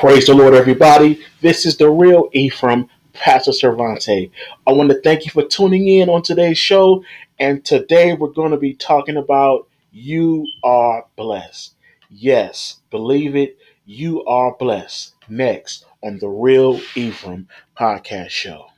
Praise 0.00 0.24
the 0.24 0.34
Lord, 0.34 0.54
everybody. 0.54 1.22
This 1.42 1.66
is 1.66 1.76
the 1.76 1.90
real 1.90 2.30
Ephraim, 2.32 2.88
Pastor 3.12 3.50
Cervante. 3.50 4.30
I 4.66 4.72
want 4.72 4.88
to 4.88 4.98
thank 5.02 5.26
you 5.26 5.30
for 5.30 5.42
tuning 5.42 5.86
in 5.88 6.08
on 6.08 6.22
today's 6.22 6.56
show. 6.56 7.04
And 7.38 7.62
today 7.66 8.14
we're 8.14 8.28
going 8.30 8.52
to 8.52 8.56
be 8.56 8.72
talking 8.72 9.18
about 9.18 9.68
you 9.92 10.46
are 10.64 11.04
blessed. 11.16 11.74
Yes, 12.08 12.76
believe 12.90 13.36
it, 13.36 13.58
you 13.84 14.24
are 14.24 14.56
blessed. 14.56 15.16
Next 15.28 15.84
on 16.02 16.18
the 16.18 16.28
Real 16.28 16.80
Ephraim 16.94 17.48
podcast 17.78 18.30
show. 18.30 18.68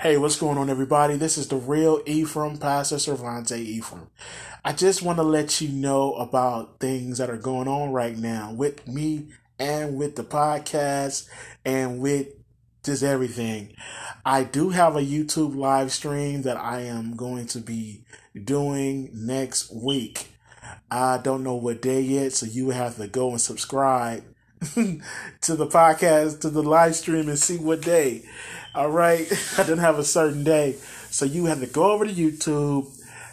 Hey, 0.00 0.16
what's 0.16 0.36
going 0.36 0.58
on, 0.58 0.70
everybody? 0.70 1.16
This 1.16 1.36
is 1.36 1.48
the 1.48 1.56
real 1.56 2.02
Ephraim, 2.06 2.56
Pastor 2.58 2.98
Cervante 2.98 3.58
Ephraim. 3.58 4.06
I 4.64 4.72
just 4.72 5.02
want 5.02 5.18
to 5.18 5.24
let 5.24 5.60
you 5.60 5.70
know 5.70 6.14
about 6.14 6.78
things 6.78 7.18
that 7.18 7.28
are 7.28 7.36
going 7.36 7.66
on 7.66 7.90
right 7.90 8.16
now 8.16 8.52
with 8.52 8.86
me 8.86 9.30
and 9.58 9.98
with 9.98 10.14
the 10.14 10.22
podcast 10.22 11.28
and 11.64 11.98
with 11.98 12.28
just 12.84 13.02
everything. 13.02 13.74
I 14.24 14.44
do 14.44 14.70
have 14.70 14.94
a 14.94 15.00
YouTube 15.00 15.56
live 15.56 15.90
stream 15.90 16.42
that 16.42 16.58
I 16.58 16.82
am 16.82 17.16
going 17.16 17.46
to 17.46 17.58
be 17.58 18.04
doing 18.44 19.10
next 19.12 19.74
week. 19.74 20.28
I 20.92 21.18
don't 21.18 21.42
know 21.42 21.56
what 21.56 21.82
day 21.82 22.02
yet, 22.02 22.34
so 22.34 22.46
you 22.46 22.70
have 22.70 22.98
to 22.98 23.08
go 23.08 23.30
and 23.30 23.40
subscribe 23.40 24.22
to 24.74 25.56
the 25.56 25.66
podcast, 25.66 26.40
to 26.42 26.50
the 26.50 26.62
live 26.62 26.94
stream, 26.94 27.28
and 27.28 27.38
see 27.38 27.58
what 27.58 27.80
day. 27.80 28.24
All 28.78 28.90
right. 28.90 29.26
I 29.58 29.64
didn't 29.64 29.80
have 29.80 29.98
a 29.98 30.04
certain 30.04 30.44
day. 30.44 30.76
So 31.10 31.24
you 31.24 31.46
have 31.46 31.58
to 31.58 31.66
go 31.66 31.90
over 31.90 32.06
to 32.06 32.12
YouTube, 32.12 32.86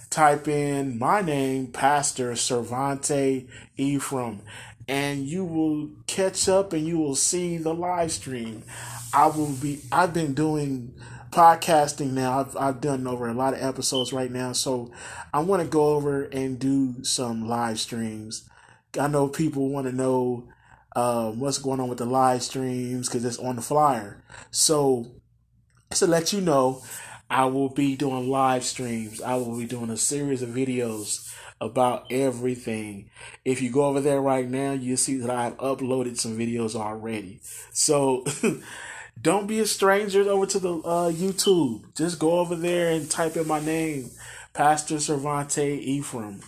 type 0.09 0.47
in 0.47 0.97
my 0.97 1.21
name, 1.21 1.67
Pastor 1.67 2.31
Cervante 2.31 3.47
Ephraim, 3.77 4.41
and 4.87 5.27
you 5.27 5.45
will 5.45 5.91
catch 6.07 6.49
up 6.49 6.73
and 6.73 6.87
you 6.87 6.97
will 6.97 7.13
see 7.13 7.57
the 7.57 7.75
live 7.75 8.11
stream. 8.11 8.63
I 9.13 9.27
will 9.27 9.51
be, 9.51 9.81
I've 9.91 10.15
been 10.15 10.33
doing 10.33 10.95
podcasting 11.29 12.13
now. 12.13 12.39
I've, 12.39 12.57
I've 12.57 12.81
done 12.81 13.05
over 13.05 13.27
a 13.27 13.33
lot 13.35 13.53
of 13.53 13.61
episodes 13.61 14.11
right 14.11 14.31
now. 14.31 14.51
So 14.53 14.91
I 15.31 15.41
want 15.41 15.61
to 15.61 15.67
go 15.67 15.89
over 15.89 16.23
and 16.23 16.57
do 16.57 17.03
some 17.03 17.47
live 17.47 17.79
streams. 17.79 18.49
I 18.99 19.07
know 19.09 19.27
people 19.27 19.69
want 19.69 19.85
to 19.85 19.93
know 19.93 20.47
um, 20.95 21.39
what's 21.39 21.59
going 21.59 21.79
on 21.79 21.87
with 21.87 21.99
the 21.99 22.07
live 22.07 22.41
streams 22.41 23.07
because 23.07 23.23
it's 23.23 23.37
on 23.37 23.57
the 23.57 23.61
flyer. 23.61 24.23
So 24.49 25.11
to 25.91 26.07
let 26.07 26.33
you 26.33 26.41
know, 26.41 26.81
I 27.29 27.45
will 27.45 27.69
be 27.69 27.95
doing 27.95 28.29
live 28.29 28.63
streams. 28.63 29.21
I 29.21 29.35
will 29.35 29.57
be 29.57 29.65
doing 29.65 29.89
a 29.89 29.97
series 29.97 30.41
of 30.41 30.49
videos 30.49 31.33
about 31.61 32.11
everything. 32.11 33.09
If 33.43 33.61
you 33.61 33.71
go 33.71 33.85
over 33.85 34.01
there 34.01 34.21
right 34.21 34.47
now, 34.47 34.73
you'll 34.73 34.97
see 34.97 35.17
that 35.17 35.29
I've 35.29 35.57
uploaded 35.57 36.17
some 36.17 36.37
videos 36.37 36.75
already. 36.75 37.39
So 37.71 38.25
don't 39.21 39.47
be 39.47 39.59
a 39.59 39.65
stranger 39.65 40.29
over 40.29 40.45
to 40.45 40.59
the 40.59 40.73
uh, 40.77 41.11
YouTube. 41.11 41.95
Just 41.95 42.19
go 42.19 42.39
over 42.39 42.55
there 42.55 42.91
and 42.91 43.09
type 43.09 43.37
in 43.37 43.47
my 43.47 43.59
name, 43.59 44.11
Pastor 44.53 44.95
Cervante 44.95 45.79
Ephraim, 45.79 46.41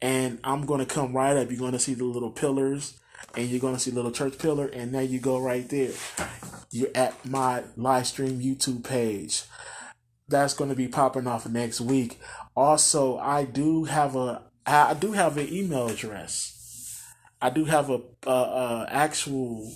and 0.00 0.38
I'm 0.44 0.64
going 0.64 0.80
to 0.80 0.86
come 0.86 1.14
right 1.14 1.36
up. 1.36 1.50
You're 1.50 1.58
going 1.58 1.72
to 1.72 1.78
see 1.78 1.94
the 1.94 2.04
little 2.04 2.30
pillars 2.30 2.94
and 3.36 3.48
you're 3.48 3.60
going 3.60 3.74
to 3.74 3.80
see 3.80 3.90
little 3.90 4.12
church 4.12 4.38
pillar 4.38 4.66
and 4.66 4.94
there 4.94 5.02
you 5.02 5.18
go 5.18 5.38
right 5.38 5.68
there. 5.68 5.92
You're 6.70 6.90
at 6.94 7.26
my 7.26 7.64
live 7.76 8.06
stream 8.06 8.40
youtube 8.40 8.84
page. 8.84 9.44
That's 10.28 10.54
going 10.54 10.70
to 10.70 10.76
be 10.76 10.88
popping 10.88 11.26
off 11.26 11.46
next 11.46 11.80
week. 11.80 12.20
Also 12.56 13.18
i 13.18 13.44
do 13.44 13.84
have 13.84 14.16
a 14.16 14.42
i 14.66 14.94
do 14.94 15.12
have 15.12 15.36
an 15.36 15.52
email 15.52 15.88
address. 15.88 17.02
I 17.40 17.50
do 17.50 17.64
have 17.64 17.90
a, 17.90 18.00
a, 18.26 18.30
a 18.30 18.86
actual 18.90 19.72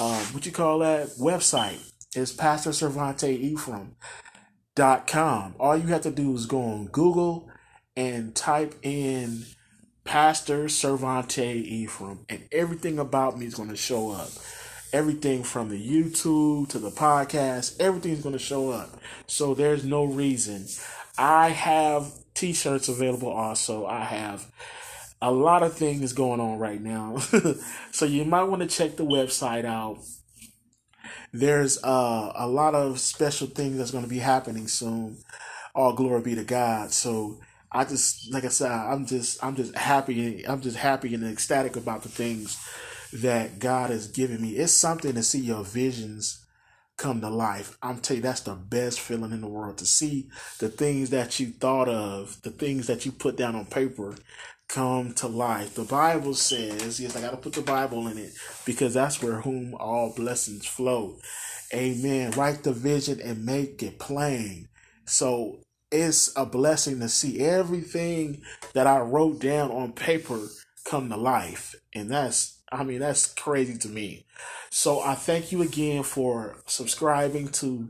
um, 0.00 0.22
what 0.32 0.46
you 0.46 0.52
call 0.52 0.80
that? 0.80 1.08
Website. 1.20 1.84
Is 2.16 2.32
pastor 2.32 2.70
cervante 2.70 3.28
ephraim 3.28 3.94
dot 4.74 5.06
com. 5.06 5.54
All 5.60 5.76
you 5.76 5.88
have 5.88 6.00
to 6.02 6.10
do 6.10 6.34
is 6.34 6.46
go 6.46 6.62
on 6.62 6.86
google 6.86 7.50
and 7.96 8.34
type 8.34 8.76
in 8.82 9.44
Pastor 10.08 10.64
Cervante 10.68 11.54
Ephraim, 11.54 12.20
and 12.30 12.42
everything 12.50 12.98
about 12.98 13.38
me 13.38 13.44
is 13.44 13.54
going 13.54 13.68
to 13.68 13.76
show 13.76 14.10
up. 14.10 14.30
Everything 14.90 15.42
from 15.42 15.68
the 15.68 15.76
YouTube 15.76 16.70
to 16.70 16.78
the 16.78 16.90
podcast, 16.90 17.78
everything's 17.78 18.22
going 18.22 18.32
to 18.32 18.38
show 18.38 18.70
up. 18.70 18.98
So 19.26 19.52
there's 19.52 19.84
no 19.84 20.04
reason. 20.04 20.64
I 21.18 21.50
have 21.50 22.10
t 22.32 22.54
shirts 22.54 22.88
available 22.88 23.28
also. 23.28 23.84
I 23.84 24.04
have 24.04 24.50
a 25.20 25.30
lot 25.30 25.62
of 25.62 25.74
things 25.74 26.14
going 26.14 26.40
on 26.40 26.58
right 26.58 26.80
now. 26.80 27.18
so 27.92 28.06
you 28.06 28.24
might 28.24 28.44
want 28.44 28.62
to 28.62 28.66
check 28.66 28.96
the 28.96 29.04
website 29.04 29.66
out. 29.66 29.98
There's 31.34 31.84
uh, 31.84 32.32
a 32.34 32.48
lot 32.48 32.74
of 32.74 32.98
special 32.98 33.46
things 33.46 33.76
that's 33.76 33.90
going 33.90 34.04
to 34.04 34.10
be 34.10 34.20
happening 34.20 34.68
soon. 34.68 35.18
All 35.74 35.92
glory 35.92 36.22
be 36.22 36.34
to 36.34 36.44
God. 36.44 36.92
So 36.92 37.40
I 37.70 37.84
just 37.84 38.32
like 38.32 38.44
I 38.44 38.48
said, 38.48 38.70
I'm 38.70 39.06
just 39.06 39.42
I'm 39.44 39.56
just 39.56 39.74
happy 39.74 40.46
I'm 40.46 40.60
just 40.60 40.76
happy 40.76 41.14
and 41.14 41.24
ecstatic 41.24 41.76
about 41.76 42.02
the 42.02 42.08
things 42.08 42.58
that 43.12 43.58
God 43.58 43.90
has 43.90 44.08
given 44.08 44.42
me. 44.42 44.50
It's 44.50 44.72
something 44.72 45.14
to 45.14 45.22
see 45.22 45.40
your 45.40 45.64
visions 45.64 46.44
come 46.96 47.20
to 47.20 47.30
life. 47.30 47.78
I'm 47.82 47.98
telling 48.00 48.18
you, 48.18 48.22
that's 48.22 48.40
the 48.40 48.54
best 48.54 49.00
feeling 49.00 49.32
in 49.32 49.40
the 49.40 49.48
world 49.48 49.78
to 49.78 49.86
see 49.86 50.28
the 50.58 50.68
things 50.68 51.10
that 51.10 51.38
you 51.38 51.52
thought 51.52 51.88
of, 51.88 52.42
the 52.42 52.50
things 52.50 52.88
that 52.88 53.06
you 53.06 53.12
put 53.12 53.36
down 53.36 53.54
on 53.54 53.66
paper 53.66 54.16
come 54.68 55.14
to 55.14 55.28
life. 55.28 55.74
The 55.74 55.84
Bible 55.84 56.34
says, 56.34 57.00
yes, 57.00 57.16
I 57.16 57.22
got 57.22 57.30
to 57.30 57.36
put 57.38 57.54
the 57.54 57.62
Bible 57.62 58.06
in 58.08 58.18
it 58.18 58.32
because 58.66 58.94
that's 58.94 59.22
where 59.22 59.40
whom 59.40 59.74
all 59.74 60.12
blessings 60.14 60.66
flow. 60.66 61.18
Amen. 61.72 62.32
Write 62.32 62.64
the 62.64 62.72
vision 62.72 63.20
and 63.20 63.46
make 63.46 63.82
it 63.82 63.98
plain. 63.98 64.68
So 65.06 65.60
it's 65.90 66.32
a 66.36 66.44
blessing 66.44 67.00
to 67.00 67.08
see 67.08 67.40
everything 67.40 68.42
that 68.74 68.86
I 68.86 69.00
wrote 69.00 69.40
down 69.40 69.70
on 69.70 69.92
paper 69.92 70.40
come 70.84 71.08
to 71.10 71.16
life. 71.16 71.74
And 71.94 72.10
that's, 72.10 72.60
I 72.70 72.84
mean, 72.84 73.00
that's 73.00 73.32
crazy 73.32 73.78
to 73.78 73.88
me. 73.88 74.26
So 74.70 75.00
I 75.00 75.14
thank 75.14 75.52
you 75.52 75.62
again 75.62 76.02
for 76.02 76.56
subscribing 76.66 77.48
to 77.48 77.88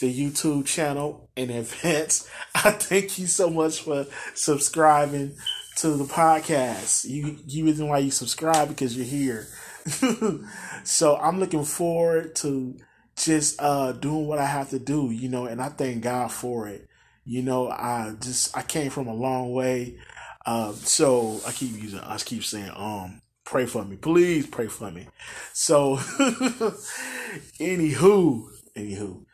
the 0.00 0.12
YouTube 0.12 0.66
channel 0.66 1.30
in 1.36 1.50
advance. 1.50 2.28
I 2.54 2.72
thank 2.72 3.18
you 3.18 3.26
so 3.26 3.50
much 3.50 3.82
for 3.82 4.06
subscribing 4.34 5.36
to 5.76 5.90
the 5.90 6.04
podcast. 6.04 7.08
You, 7.08 7.38
you 7.46 7.64
reason 7.64 7.88
why 7.88 7.98
you 7.98 8.10
subscribe 8.10 8.68
because 8.68 8.96
you're 8.96 9.06
here. 9.06 9.46
so 10.84 11.16
I'm 11.16 11.38
looking 11.38 11.64
forward 11.64 12.34
to 12.36 12.76
just 13.16 13.62
uh 13.62 13.92
doing 13.92 14.26
what 14.26 14.38
I 14.38 14.46
have 14.46 14.70
to 14.70 14.78
do, 14.78 15.10
you 15.10 15.28
know, 15.28 15.46
and 15.46 15.62
I 15.62 15.68
thank 15.68 16.02
God 16.02 16.32
for 16.32 16.68
it. 16.68 16.88
You 17.26 17.42
know, 17.42 17.68
I 17.68 18.14
just 18.20 18.56
I 18.56 18.62
came 18.62 18.90
from 18.90 19.08
a 19.08 19.14
long 19.14 19.52
way. 19.52 19.98
Um, 20.46 20.74
so 20.76 21.40
I 21.44 21.50
keep 21.50 21.72
using 21.72 21.98
I 21.98 22.16
keep 22.18 22.44
saying, 22.44 22.70
um, 22.76 23.20
pray 23.44 23.66
for 23.66 23.84
me. 23.84 23.96
Please 23.96 24.46
pray 24.46 24.68
for 24.68 24.92
me. 24.92 25.08
So 25.52 25.96
anywho, 27.58 28.44
anywho. 28.76 29.24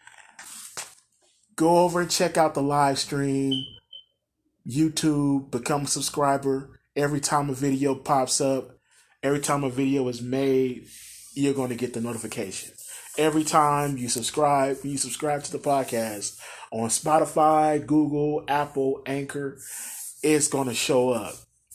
Go 1.54 1.78
over 1.80 2.00
and 2.00 2.10
check 2.10 2.38
out 2.38 2.54
the 2.54 2.62
live 2.62 2.98
stream. 2.98 3.62
YouTube, 4.66 5.50
become 5.50 5.82
a 5.82 5.86
subscriber. 5.86 6.80
Every 6.96 7.20
time 7.20 7.50
a 7.50 7.54
video 7.54 7.94
pops 7.94 8.40
up, 8.40 8.78
every 9.22 9.40
time 9.40 9.64
a 9.64 9.70
video 9.70 10.08
is 10.08 10.22
made, 10.22 10.86
you're 11.34 11.54
going 11.54 11.68
to 11.68 11.74
get 11.74 11.92
the 11.92 12.00
notification. 12.00 12.72
Every 13.18 13.44
time 13.44 13.98
you 13.98 14.08
subscribe, 14.08 14.78
you 14.84 14.96
subscribe 14.96 15.42
to 15.44 15.52
the 15.52 15.58
podcast, 15.58 16.40
on 16.70 16.88
Spotify, 16.88 17.84
Google, 17.84 18.42
Apple, 18.48 19.02
Anchor, 19.04 19.58
it's 20.22 20.48
going 20.48 20.68
to 20.68 20.74
show 20.74 21.10
up. 21.10 21.34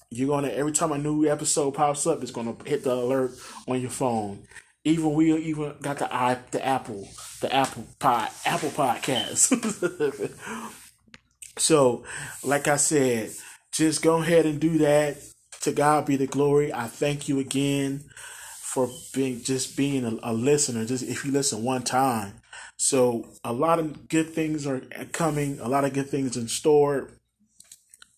You're 0.09 0.29
going 0.29 0.45
to, 0.45 0.55
every 0.55 0.71
time 0.71 0.91
a 0.91 0.97
new 0.97 1.27
episode 1.27 1.71
pops 1.75 2.07
up, 2.07 2.23
it's 2.23 2.31
going 2.31 2.55
to 2.55 2.69
hit 2.69 2.83
the 2.83 2.93
alert 2.93 3.31
on 3.67 3.79
your 3.79 3.91
phone. 3.91 4.47
Even 4.83 5.13
we 5.13 5.35
even 5.35 5.75
got 5.81 5.99
the 5.99 6.13
i 6.15 6.37
the 6.51 6.65
Apple 6.65 7.09
the 7.41 7.53
Apple 7.53 7.85
pod 7.99 8.29
Apple 8.45 8.69
podcast. 8.69 9.51
so, 11.57 12.05
like 12.41 12.69
I 12.69 12.77
said, 12.77 13.31
just 13.73 14.01
go 14.01 14.21
ahead 14.21 14.45
and 14.45 14.59
do 14.59 14.77
that. 14.79 15.17
To 15.61 15.73
God 15.73 16.05
be 16.05 16.15
the 16.15 16.27
glory. 16.27 16.71
I 16.71 16.87
thank 16.87 17.27
you 17.27 17.39
again 17.39 18.05
for 18.73 18.89
being 19.13 19.41
just 19.41 19.77
being 19.77 20.03
a, 20.03 20.31
a 20.31 20.33
listener. 20.33 20.85
Just 20.85 21.03
if 21.03 21.23
you 21.23 21.31
listen 21.31 21.63
one 21.63 21.83
time, 21.83 22.41
so 22.75 23.25
a 23.43 23.53
lot 23.53 23.79
of 23.79 24.09
good 24.09 24.31
things 24.31 24.67
are 24.67 24.81
coming, 25.13 25.59
a 25.59 25.69
lot 25.69 25.85
of 25.85 25.93
good 25.93 26.09
things 26.09 26.35
in 26.35 26.49
store. 26.49 27.11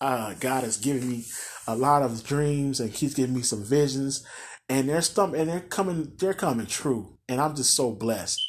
Uh, 0.00 0.34
God 0.40 0.64
has 0.64 0.76
given 0.76 1.08
me 1.08 1.24
a 1.68 1.76
lot 1.76 2.02
of 2.02 2.24
dreams 2.24 2.80
and 2.80 2.90
He's 2.90 3.14
giving 3.14 3.36
me 3.36 3.42
some 3.42 3.64
visions, 3.64 4.26
and 4.68 4.88
they're 4.88 5.02
some 5.02 5.34
and 5.34 5.48
they're 5.48 5.60
coming, 5.60 6.12
they're 6.18 6.34
coming 6.34 6.66
true, 6.66 7.18
and 7.28 7.40
I'm 7.40 7.54
just 7.54 7.74
so 7.74 7.92
blessed. 7.92 8.40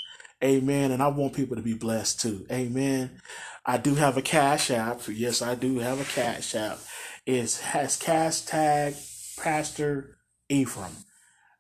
Amen. 0.44 0.92
And 0.92 1.04
I 1.04 1.08
want 1.10 1.34
people 1.34 1.56
to 1.56 1.62
be 1.62 1.76
blessed 1.76 2.20
too. 2.20 2.48
Amen. 2.52 3.22
I 3.64 3.78
do 3.78 3.94
have 3.94 4.18
a 4.18 4.24
cash 4.24 4.72
app. 4.72 5.02
Yes, 5.08 5.44
I 5.44 5.54
do 5.54 5.78
have 5.78 6.02
a 6.02 6.04
cash 6.04 6.56
app. 6.56 6.80
It 7.28 7.54
has 7.58 7.96
cash 7.96 8.42
tag 8.42 8.96
Pastor 9.38 10.18
Ephraim. 10.50 10.96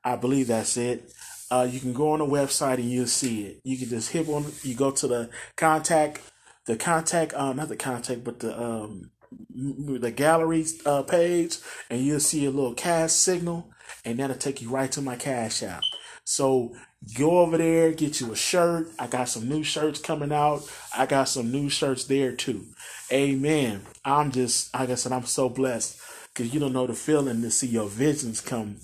I 0.04 0.16
believe 0.16 0.48
that's 0.48 0.78
it. 0.78 1.12
Uh, 1.50 1.68
you 1.70 1.80
can 1.80 1.94
go 1.94 2.12
on 2.12 2.20
the 2.20 2.26
website 2.26 2.76
and 2.76 2.90
you'll 2.90 3.08
see 3.08 3.44
it. 3.46 3.62
You 3.64 3.78
can 3.78 3.90
just 3.90 4.12
hit 4.12 4.28
on. 4.30 4.46
You 4.64 4.76
go 4.76 4.92
to 4.92 5.08
the 5.08 5.30
contact, 5.58 6.22
the 6.66 6.78
contact, 6.78 7.34
uh, 7.34 7.54
not 7.54 7.68
the 7.68 7.76
contact, 7.76 8.24
but 8.24 8.40
the 8.40 8.60
um, 8.60 9.12
the 9.54 10.12
gallery 10.12 10.66
uh, 10.86 11.04
page, 11.04 11.58
and 11.90 12.02
you'll 12.02 12.20
see 12.20 12.46
a 12.46 12.52
little 12.52 12.74
cash 12.74 13.12
signal, 13.12 13.70
and 14.06 14.20
that'll 14.20 14.38
take 14.38 14.62
you 14.62 14.70
right 14.70 14.92
to 14.94 15.02
my 15.02 15.16
cash 15.16 15.62
app. 15.62 15.84
So 16.24 16.74
go 17.18 17.40
over 17.40 17.58
there, 17.58 17.92
get 17.92 18.22
you 18.22 18.32
a 18.32 18.36
shirt. 18.36 18.88
I 18.98 19.08
got 19.08 19.28
some 19.28 19.50
new 19.50 19.64
shirts 19.64 20.00
coming 20.00 20.32
out. 20.32 20.62
I 20.96 21.06
got 21.06 21.28
some 21.28 21.52
new 21.52 21.70
shirts 21.70 22.06
there 22.06 22.34
too. 22.34 22.66
Amen. 23.12 23.82
I'm 24.06 24.32
just, 24.32 24.74
like 24.74 24.90
I 24.90 24.96
said, 24.96 25.12
I'm 25.12 25.26
so 25.26 25.50
blessed 25.50 26.00
because 26.34 26.54
you 26.54 26.60
don't 26.60 26.74
know 26.74 26.88
the 26.88 26.94
feeling 26.94 27.42
to 27.42 27.52
see 27.52 27.68
your 27.68 27.90
visions 27.90 28.40
come 28.40 28.78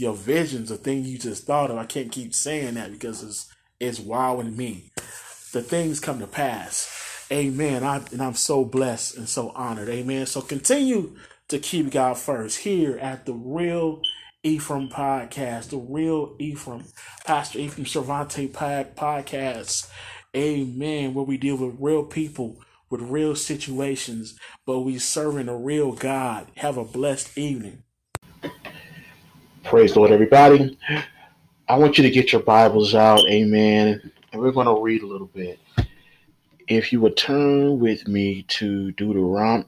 your 0.00 0.14
visions, 0.14 0.70
the 0.70 0.76
thing 0.76 1.04
you 1.04 1.18
just 1.18 1.44
thought 1.46 1.70
of. 1.70 1.78
I 1.78 1.84
can't 1.84 2.12
keep 2.12 2.34
saying 2.34 2.74
that 2.74 2.90
because 2.90 3.22
it's 3.22 3.52
it's 3.78 4.00
wowing 4.00 4.56
me. 4.56 4.90
The 5.52 5.62
things 5.62 6.00
come 6.00 6.18
to 6.20 6.26
pass. 6.26 7.26
Amen. 7.32 7.84
I, 7.84 8.02
and 8.12 8.20
I'm 8.20 8.34
so 8.34 8.64
blessed 8.64 9.16
and 9.16 9.28
so 9.28 9.50
honored. 9.50 9.88
Amen. 9.88 10.26
So 10.26 10.40
continue 10.40 11.16
to 11.48 11.58
keep 11.58 11.90
God 11.90 12.18
first 12.18 12.58
here 12.58 12.98
at 12.98 13.26
the 13.26 13.32
Real 13.32 14.02
Ephraim 14.42 14.88
Podcast, 14.88 15.70
the 15.70 15.76
Real 15.76 16.34
Ephraim, 16.38 16.84
Pastor 17.24 17.58
Ephraim 17.58 17.86
Cervante 17.86 18.50
Podcast. 18.50 19.88
Amen. 20.36 21.14
Where 21.14 21.24
we 21.24 21.36
deal 21.36 21.56
with 21.56 21.76
real 21.78 22.04
people 22.04 22.58
with 22.90 23.00
real 23.00 23.36
situations, 23.36 24.36
but 24.66 24.80
we 24.80 24.98
serving 24.98 25.48
a 25.48 25.56
real 25.56 25.92
God. 25.92 26.48
Have 26.56 26.76
a 26.76 26.84
blessed 26.84 27.38
evening. 27.38 27.84
Praise 29.64 29.92
the 29.92 30.00
Lord, 30.00 30.10
everybody. 30.10 30.76
I 31.68 31.76
want 31.76 31.96
you 31.96 32.02
to 32.02 32.10
get 32.10 32.32
your 32.32 32.42
Bibles 32.42 32.94
out, 32.94 33.20
amen. 33.28 34.10
And 34.32 34.42
we're 34.42 34.50
going 34.50 34.66
to 34.66 34.82
read 34.82 35.02
a 35.02 35.06
little 35.06 35.28
bit. 35.28 35.60
If 36.66 36.92
you 36.92 37.00
would 37.02 37.16
turn 37.16 37.78
with 37.78 38.08
me 38.08 38.42
to 38.48 38.92
Deuteron- 38.92 39.66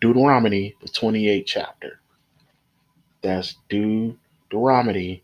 Deuteronomy, 0.00 0.74
the 0.80 0.88
28th 0.88 1.44
chapter. 1.44 2.00
That's 3.20 3.56
Deuteronomy, 3.68 5.22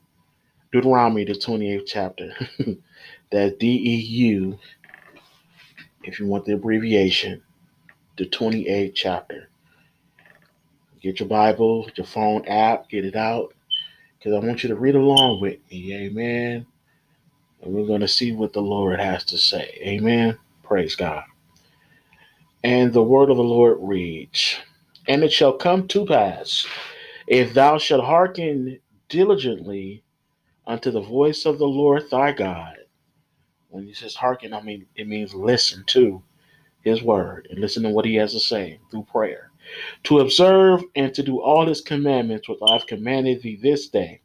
Deuteronomy, 0.73 1.25
the 1.25 1.33
28th 1.33 1.87
chapter. 1.87 2.33
That's 3.31 3.57
D 3.57 3.67
E 3.67 3.97
U, 3.97 4.59
if 6.03 6.19
you 6.19 6.27
want 6.27 6.45
the 6.45 6.55
abbreviation, 6.55 7.43
the 8.19 8.27
28th 8.27 8.95
chapter. 8.95 9.49
Get 11.01 11.21
your 11.21 11.29
Bible, 11.29 11.89
your 11.95 12.07
phone 12.07 12.45
app, 12.47 12.91
get 12.91 13.05
it 13.05 13.17
out 13.17 13.55
because 14.19 14.35
I 14.35 14.47
want 14.47 14.63
you 14.63 14.69
to 14.71 14.77
read 14.77 14.95
along 14.95 15.41
with 15.41 15.59
me. 15.71 15.95
Amen. 15.95 16.67
And 17.63 17.75
we're 17.75 17.87
going 17.87 18.01
to 18.01 18.09
see 18.09 18.33
what 18.33 18.53
the 18.53 18.61
Lord 18.61 19.01
has 19.01 19.25
to 19.27 19.39
say. 19.39 19.79
Amen. 19.83 20.39
Praise 20.63 20.97
God. 20.97 21.25
And 22.65 22.93
the 22.93 23.03
word 23.03 23.31
of 23.31 23.37
the 23.37 23.43
Lord 23.43 23.79
reads 23.81 24.57
And 25.07 25.23
it 25.23 25.33
shall 25.33 25.53
come 25.55 25.89
to 25.89 26.07
pass, 26.07 26.67
if 27.27 27.55
thou 27.55 27.79
shalt 27.79 28.05
hearken 28.05 28.81
diligently 29.09 30.05
unto 30.67 30.91
the 30.91 31.01
voice 31.01 31.47
of 31.47 31.59
the 31.59 31.67
Lord 31.67 32.11
thy 32.11 32.33
God. 32.33 32.77
When 33.69 33.85
he 33.85 33.95
says 33.95 34.15
hearken, 34.15 34.53
I 34.55 34.63
mean 34.63 34.87
it 34.97 35.09
means 35.09 35.35
listen 35.35 35.85
to 35.89 36.23
his 36.83 37.03
word 37.03 37.49
and 37.51 37.61
listen 37.61 37.83
to 37.85 37.91
what 37.91 38.05
he 38.05 38.17
has 38.17 38.33
to 38.33 38.41
say 38.41 38.81
through 38.91 39.05
prayer 39.05 39.51
to 40.05 40.21
observe 40.21 40.83
and 40.95 41.15
to 41.15 41.23
do 41.23 41.41
all 41.41 41.67
his 41.67 41.81
commandments 41.81 42.49
which 42.49 42.59
I 42.67 42.75
have 42.75 42.87
commanded 42.87 43.43
thee 43.43 43.57
this 43.57 43.89
day, 43.89 44.21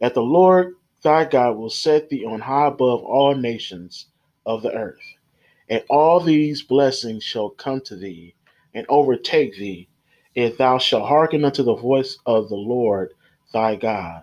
that 0.00 0.14
the 0.14 0.22
Lord 0.22 0.74
thy 1.02 1.24
God 1.24 1.56
will 1.56 1.70
set 1.70 2.08
thee 2.08 2.24
on 2.24 2.40
high 2.40 2.66
above 2.66 3.02
all 3.02 3.34
nations 3.34 4.06
of 4.44 4.62
the 4.62 4.72
earth. 4.72 5.00
And 5.68 5.82
all 5.90 6.20
these 6.20 6.62
blessings 6.62 7.24
shall 7.24 7.50
come 7.50 7.80
to 7.82 7.96
thee 7.96 8.34
and 8.74 8.86
overtake 8.88 9.56
thee, 9.56 9.88
if 10.34 10.58
thou 10.58 10.78
shalt 10.78 11.08
hearken 11.08 11.44
unto 11.44 11.62
the 11.62 11.74
voice 11.74 12.18
of 12.26 12.48
the 12.48 12.56
Lord 12.56 13.14
thy 13.52 13.74
God. 13.76 14.22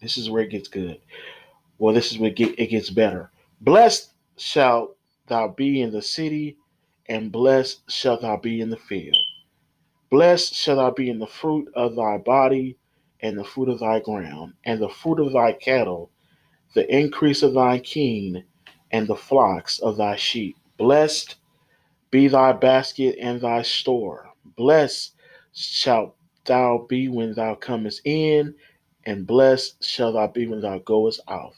This 0.00 0.18
is 0.18 0.28
where 0.28 0.42
it 0.42 0.50
gets 0.50 0.68
good. 0.68 1.00
Well, 1.78 1.94
this 1.94 2.12
is 2.12 2.18
where 2.18 2.30
it 2.36 2.70
gets 2.70 2.90
better. 2.90 3.30
Blessed 3.60 4.12
shalt 4.36 4.96
thou 5.26 5.48
be 5.48 5.80
in 5.80 5.90
the 5.90 6.02
city, 6.02 6.58
and 7.06 7.30
blessed 7.30 7.90
shalt 7.90 8.22
thou 8.22 8.36
be 8.36 8.60
in 8.60 8.70
the 8.70 8.76
field. 8.76 9.16
Blessed 10.10 10.54
shall 10.54 10.76
thou 10.76 10.90
be 10.90 11.10
in 11.10 11.18
the 11.18 11.26
fruit 11.26 11.68
of 11.74 11.96
thy 11.96 12.18
body, 12.18 12.76
and 13.20 13.38
the 13.38 13.44
fruit 13.44 13.68
of 13.68 13.80
thy 13.80 14.00
ground, 14.00 14.54
and 14.64 14.80
the 14.80 14.88
fruit 14.88 15.18
of 15.18 15.32
thy 15.32 15.52
cattle, 15.52 16.10
the 16.74 16.88
increase 16.94 17.42
of 17.42 17.54
thy 17.54 17.78
king, 17.78 18.44
and 18.90 19.06
the 19.06 19.16
flocks 19.16 19.78
of 19.80 19.96
thy 19.96 20.16
sheep. 20.16 20.56
Blessed 20.76 21.36
be 22.10 22.28
thy 22.28 22.52
basket 22.52 23.16
and 23.20 23.40
thy 23.40 23.62
store. 23.62 24.28
Blessed 24.56 25.14
shalt 25.52 26.14
thou 26.44 26.86
be 26.88 27.08
when 27.08 27.34
thou 27.34 27.54
comest 27.54 28.00
in, 28.04 28.54
and 29.04 29.26
blessed 29.26 29.82
shall 29.82 30.12
thou 30.12 30.26
be 30.26 30.46
when 30.46 30.60
thou 30.60 30.78
goest 30.78 31.20
out. 31.28 31.54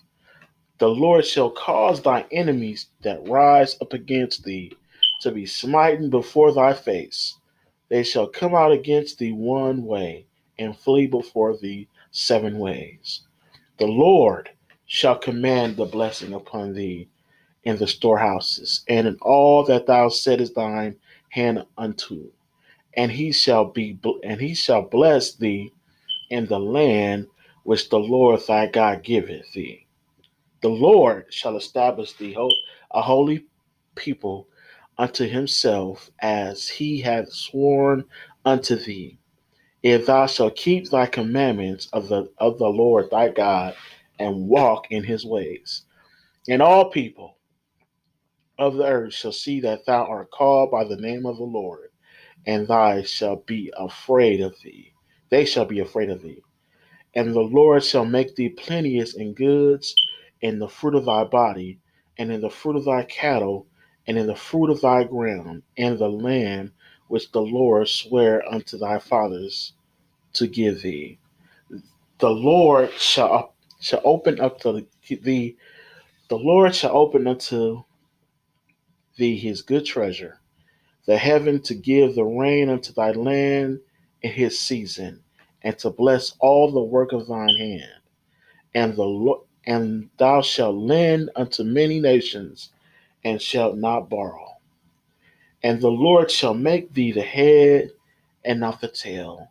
The 0.78 0.88
Lord 0.88 1.25
shall 1.25 1.50
cause 1.50 2.02
thy 2.02 2.26
enemies 2.31 2.87
that 3.02 3.28
rise 3.28 3.76
up 3.81 3.92
against 3.92 4.44
thee 4.44 4.72
to 5.26 5.32
be 5.32 5.44
smitten 5.44 6.08
before 6.08 6.52
thy 6.52 6.73
face. 6.73 7.37
They 7.88 8.05
shall 8.05 8.28
come 8.28 8.55
out 8.55 8.70
against 8.70 9.19
thee 9.19 9.32
one 9.32 9.84
way 9.84 10.26
and 10.56 10.78
flee 10.78 11.08
before 11.08 11.56
thee 11.56 11.88
seven 12.12 12.61
ways. 12.61 13.23
The 13.78 13.88
Lord 13.88 14.50
shall 14.87 15.19
command 15.19 15.76
the 15.76 15.84
blessing 15.84 16.32
upon 16.32 16.75
thee 16.75 17.08
in 17.64 17.76
the 17.76 17.88
storehouses 17.88 18.84
and 18.88 19.08
in 19.08 19.17
all 19.20 19.64
that 19.64 19.87
thou 19.87 20.08
settest 20.11 20.55
thine 20.55 20.96
hand 21.31 21.67
unto. 21.76 22.31
And 22.96 23.11
he 23.11 23.32
shall 23.32 23.64
be 23.64 23.99
and 24.23 24.40
he 24.40 24.55
shall 24.55 24.82
bless 24.82 25.34
thee 25.34 25.73
in 26.31 26.46
the 26.46 26.61
land 26.61 27.26
which 27.64 27.88
the 27.88 27.99
Lord 27.99 28.40
thy 28.46 28.67
God 28.69 29.02
giveth 29.02 29.52
thee. 29.55 29.87
The 30.62 30.69
Lord 30.69 31.26
shall 31.31 31.56
establish 31.56 32.12
thee 32.12 32.37
a 32.93 33.02
holy 33.02 33.44
people 33.96 34.46
unto 34.98 35.26
himself 35.26 36.10
as 36.20 36.69
he 36.69 37.00
hath 37.00 37.32
sworn 37.32 38.04
unto 38.44 38.76
thee. 38.76 39.19
If 39.82 40.06
thou 40.06 40.26
shalt 40.26 40.56
keep 40.56 40.90
thy 40.90 41.06
commandments 41.06 41.88
of 41.93 42.08
the 42.08 42.31
of 42.38 42.58
the 42.58 42.69
Lord 42.69 43.10
thy 43.10 43.28
God 43.28 43.75
and 44.18 44.49
walk 44.49 44.90
in 44.90 45.04
his 45.04 45.25
ways, 45.25 45.85
and 46.49 46.62
all 46.62 46.90
people 46.90 47.37
of 48.59 48.76
the 48.76 48.87
earth 48.87 49.14
shall 49.14 49.32
see 49.32 49.61
that 49.61 49.85
thou 49.87 50.04
art 50.06 50.30
called 50.30 50.70
by 50.70 50.85
the 50.85 50.97
name 50.97 51.26
of 51.26 51.37
the 51.37 51.44
Lord, 51.44 51.90
and 52.47 52.66
they 52.66 53.02
shall 53.04 53.37
be 53.37 53.73
afraid 53.76 54.40
of 54.40 54.54
thee. 54.62 54.92
They 55.30 55.44
shall 55.44 55.66
be 55.66 55.80
afraid 55.80 56.11
of 56.11 56.23
thee. 56.23 56.42
And 57.14 57.35
the 57.35 57.40
Lord 57.40 57.85
shall 57.85 58.04
make 58.04 58.35
thee 58.35 58.50
plenteous 58.50 59.14
in 59.14 59.35
goods, 59.35 59.94
in 60.40 60.59
the 60.59 60.68
fruit 60.68 60.94
of 60.94 61.04
thy 61.04 61.25
body, 61.25 61.80
and 62.18 62.32
in 62.32 62.40
the 62.40 62.50
fruit 62.50 62.76
of 62.76 62.85
thy 62.85 63.04
cattle, 63.04 63.66
and 64.06 64.18
in 64.18 64.26
the 64.26 64.36
fruit 64.36 64.70
of 64.70 64.80
thy 64.80 65.04
ground, 65.04 65.62
and 65.76 65.98
the 65.98 66.08
land 66.08 66.72
which 67.08 67.30
the 67.32 67.40
Lord 67.42 67.88
sware 67.88 68.46
unto 68.48 68.78
thy 68.78 68.98
fathers 68.98 69.72
to 70.34 70.46
give 70.46 70.82
thee. 70.82 71.18
The 72.18 72.30
Lord 72.30 72.92
shall 72.92 73.54
shall 73.80 74.00
open 74.04 74.40
up 74.40 74.60
to 74.60 74.86
thee. 75.08 75.56
The 76.28 76.38
Lord 76.38 76.75
shall 76.75 76.96
open 76.96 77.26
unto 77.26 77.84
thee 79.16 79.36
his 79.38 79.62
good 79.62 79.84
treasure, 79.84 80.40
the 81.06 81.18
heaven 81.18 81.60
to 81.62 81.75
give 81.75 82.14
the 82.14 82.25
rain 82.25 82.68
unto 82.68 82.92
thy 82.92 83.12
land 83.12 83.80
in 84.22 84.32
his 84.32 84.58
season, 84.58 85.22
and 85.62 85.78
to 85.78 85.90
bless 85.90 86.34
all 86.40 86.70
the 86.72 86.80
work 86.80 87.12
of 87.12 87.26
thine 87.28 87.56
hand. 87.56 88.00
And 88.75 88.96
the 88.96 89.36
and 89.66 90.10
thou 90.18 90.42
shalt 90.42 90.76
lend 90.76 91.30
unto 91.36 91.64
many 91.64 92.00
nations, 92.00 92.70
and 93.26 93.42
shalt 93.42 93.76
not 93.76 94.09
borrow. 94.09 94.56
And 95.64 95.80
the 95.80 95.90
Lord 95.90 96.30
shall 96.30 96.54
make 96.54 96.95
thee 96.95 97.11
the 97.11 97.23
head 97.23 97.90
and 98.45 98.61
not 98.61 98.80
the 98.80 98.87
tail, 98.87 99.50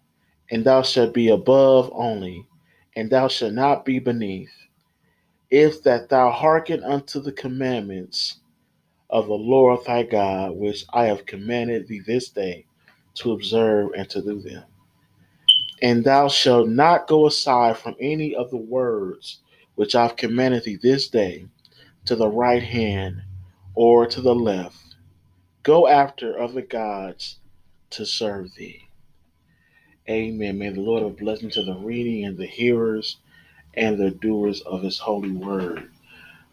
and 0.49 0.63
thou 0.63 0.81
shalt 0.81 1.13
be 1.13 1.27
above 1.27 1.91
only, 1.93 2.47
and 2.95 3.09
thou 3.09 3.27
shalt 3.27 3.51
not 3.51 3.83
be 3.83 3.99
beneath. 3.99 4.53
If 5.51 5.83
that 5.83 6.07
thou 6.07 6.31
hearken 6.31 6.85
unto 6.85 7.19
the 7.19 7.33
commandments 7.33 8.39
of 9.09 9.27
the 9.27 9.33
Lord 9.33 9.81
thy 9.85 10.03
God, 10.03 10.55
which 10.55 10.85
I 10.93 11.07
have 11.07 11.25
commanded 11.25 11.89
thee 11.89 12.01
this 12.07 12.29
day, 12.29 12.65
to 13.15 13.33
observe 13.33 13.91
and 13.97 14.09
to 14.09 14.21
do 14.21 14.39
them. 14.39 14.63
And 15.81 16.01
thou 16.01 16.29
shalt 16.29 16.69
not 16.69 17.07
go 17.09 17.27
aside 17.27 17.77
from 17.77 17.97
any 17.99 18.35
of 18.35 18.49
the 18.51 18.57
words 18.57 19.39
which 19.75 19.95
I 19.95 20.03
have 20.03 20.15
commanded 20.15 20.63
thee 20.63 20.79
this 20.81 21.09
day, 21.09 21.45
to 22.05 22.15
the 22.15 22.29
right 22.29 22.63
hand 22.63 23.21
or 23.75 24.07
to 24.07 24.21
the 24.21 24.35
left. 24.35 24.95
Go 25.63 25.87
after 25.87 26.39
other 26.39 26.61
gods 26.61 27.39
to 27.91 28.05
serve 28.05 28.55
thee. 28.55 28.87
Amen. 30.09 30.59
May 30.59 30.69
the 30.69 30.81
Lord 30.81 31.03
have 31.03 31.17
blessing 31.17 31.49
to 31.51 31.63
the 31.63 31.75
reading 31.75 32.25
and 32.25 32.37
the 32.37 32.45
hearers 32.45 33.17
and 33.73 33.97
the 33.97 34.11
doers 34.11 34.61
of 34.61 34.83
his 34.83 34.99
holy 34.99 35.31
word. 35.31 35.89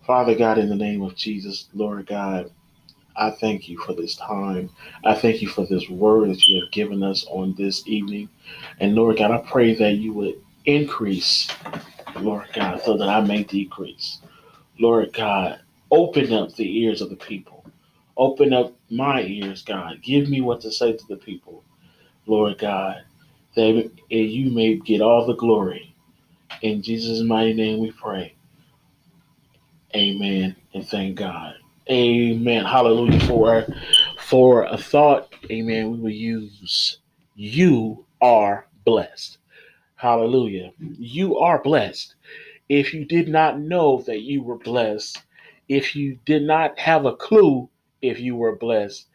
Father 0.07 0.35
God, 0.35 0.59
in 0.59 0.69
the 0.69 0.77
name 0.77 1.03
of 1.03 1.15
Jesus, 1.15 1.69
Lord 1.75 2.07
God, 2.07 2.51
I 3.17 3.31
thank 3.31 3.69
you 3.69 3.79
for 3.79 3.95
this 3.95 4.17
time. 4.17 4.71
I 5.05 5.15
thank 5.15 5.43
you 5.43 5.49
for 5.49 5.67
this 5.67 5.89
word 5.89 6.31
that 6.31 6.47
you 6.47 6.63
have 6.63 6.73
given 6.73 7.03
us 7.03 7.27
on 7.29 7.55
this 7.57 7.87
evening. 7.87 8.29
And 8.81 8.95
Lord 8.95 9.19
God, 9.19 9.31
I 9.31 9.39
pray 9.39 9.75
that 9.75 9.95
you 9.95 10.13
would 10.15 10.43
increase, 10.65 11.49
Lord 12.17 12.49
God, 12.55 12.83
so 12.83 12.97
that 12.97 13.09
I 13.09 13.21
may 13.21 13.45
decrease. 13.45 14.19
Lord 14.79 15.13
God, 15.13 15.61
open 15.93 16.33
up 16.33 16.55
the 16.57 16.81
ears 16.81 17.03
of 17.03 17.11
the 17.11 17.17
people. 17.17 17.65
Open 18.17 18.53
up 18.53 18.75
my 18.91 19.23
ears, 19.23 19.63
God. 19.63 20.03
Give 20.03 20.29
me 20.29 20.41
what 20.41 20.63
to 20.63 20.73
say 20.73 20.95
to 20.95 21.07
the 21.09 21.17
people, 21.17 21.63
Lord 22.27 22.59
God 22.59 23.05
that 23.55 23.91
you 24.11 24.51
may 24.51 24.77
get 24.77 25.01
all 25.01 25.27
the 25.27 25.35
glory. 25.37 25.95
In 26.63 26.83
Jesus' 26.83 27.23
mighty 27.23 27.55
name 27.55 27.81
we 27.81 27.93
pray. 27.93 28.35
Amen 29.95 30.57
and 30.75 30.89
thank 30.89 31.17
God. 31.17 31.57
Amen. 31.91 32.65
Hallelujah. 32.65 33.21
For 33.21 33.67
for 34.19 34.65
a 34.65 34.79
thought, 34.79 35.35
amen, 35.51 35.93
we 35.93 35.99
will 35.99 36.11
use 36.11 36.99
you 37.35 38.07
are 38.21 38.67
blessed. 38.85 39.39
Hallelujah. 39.97 40.73
You 40.79 41.39
are 41.39 41.63
blessed. 41.63 42.15
If 42.69 42.95
you 42.95 43.05
did 43.05 43.29
not 43.29 43.61
know 43.61 44.03
that 44.07 44.23
you 44.23 44.43
were 44.43 44.59
blessed, 44.59 45.23
if 45.73 45.97
you 45.97 46.19
did 46.27 46.43
not 46.43 46.79
have 46.79 47.07
a 47.07 47.17
clue 47.17 47.69
if 48.03 48.21
you 48.21 48.37
were 48.37 48.57
blessed, 48.57 49.07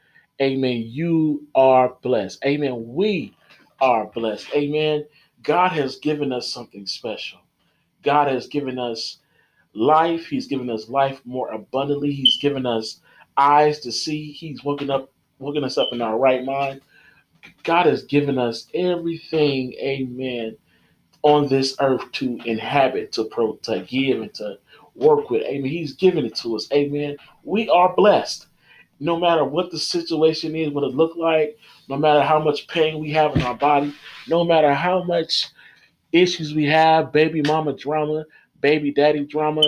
amen, 0.42 0.86
you 0.88 1.48
are 1.54 1.96
blessed. 2.02 2.44
Amen. 2.44 2.84
We 2.88 3.36
are 3.80 4.08
blessed. 4.08 4.48
Amen. 4.56 5.06
God 5.44 5.72
has 5.74 5.98
given 5.98 6.34
us 6.34 6.52
something 6.52 6.88
special. 6.88 7.40
God 8.02 8.28
has 8.28 8.48
given 8.48 8.80
us 8.80 9.18
life. 9.76 10.26
He's 10.26 10.48
given 10.48 10.70
us 10.72 10.90
life 10.90 11.22
more 11.26 11.52
abundantly. 11.52 12.12
He's 12.12 12.40
given 12.40 12.66
us 12.66 13.02
eyes 13.38 13.80
to 13.82 13.92
see. 13.92 14.32
He's 14.32 14.64
woken 14.64 14.90
up, 14.90 15.12
woken 15.38 15.64
us 15.64 15.78
up 15.78 15.90
in 15.92 16.02
our 16.02 16.18
right 16.18 16.44
mind. 16.44 16.82
God 17.64 17.86
has 17.86 18.04
given 18.04 18.40
us 18.40 18.68
everything, 18.74 19.74
amen, 19.74 20.58
on 21.22 21.48
this 21.50 21.76
earth 21.80 22.12
to 22.14 22.40
inhabit, 22.46 23.12
to 23.14 23.26
pro, 23.26 23.58
to 23.58 23.82
give, 23.82 24.22
and 24.22 24.34
to 24.36 24.58
work 24.98 25.30
with. 25.30 25.44
Amen. 25.44 25.70
He's 25.70 25.94
given 25.94 26.26
it 26.26 26.36
to 26.38 26.56
us. 26.56 26.68
Amen. 26.74 27.18
We 27.44 27.70
are 27.70 27.96
blessed 27.96 28.48
no 29.00 29.18
matter 29.20 29.44
what 29.46 29.72
the 29.72 29.80
situation 29.80 30.56
is, 30.56 30.72
what 30.72 30.84
it 30.84 30.96
look 30.96 31.16
like, 31.16 31.58
no 31.88 31.98
matter 31.98 32.24
how 32.24 32.40
much 32.40 32.68
pain 32.68 33.00
we 33.00 33.12
have 33.12 33.36
in 33.36 33.44
our 33.44 33.56
body, 33.56 33.94
no 34.28 34.44
matter 34.44 34.74
how 34.74 35.04
much 35.04 35.48
issues 36.12 36.54
we 36.54 36.66
have, 36.66 37.12
baby 37.12 37.42
mama 37.44 37.74
drama, 37.74 38.26
baby 38.62 38.92
daddy 38.92 39.26
drama, 39.26 39.64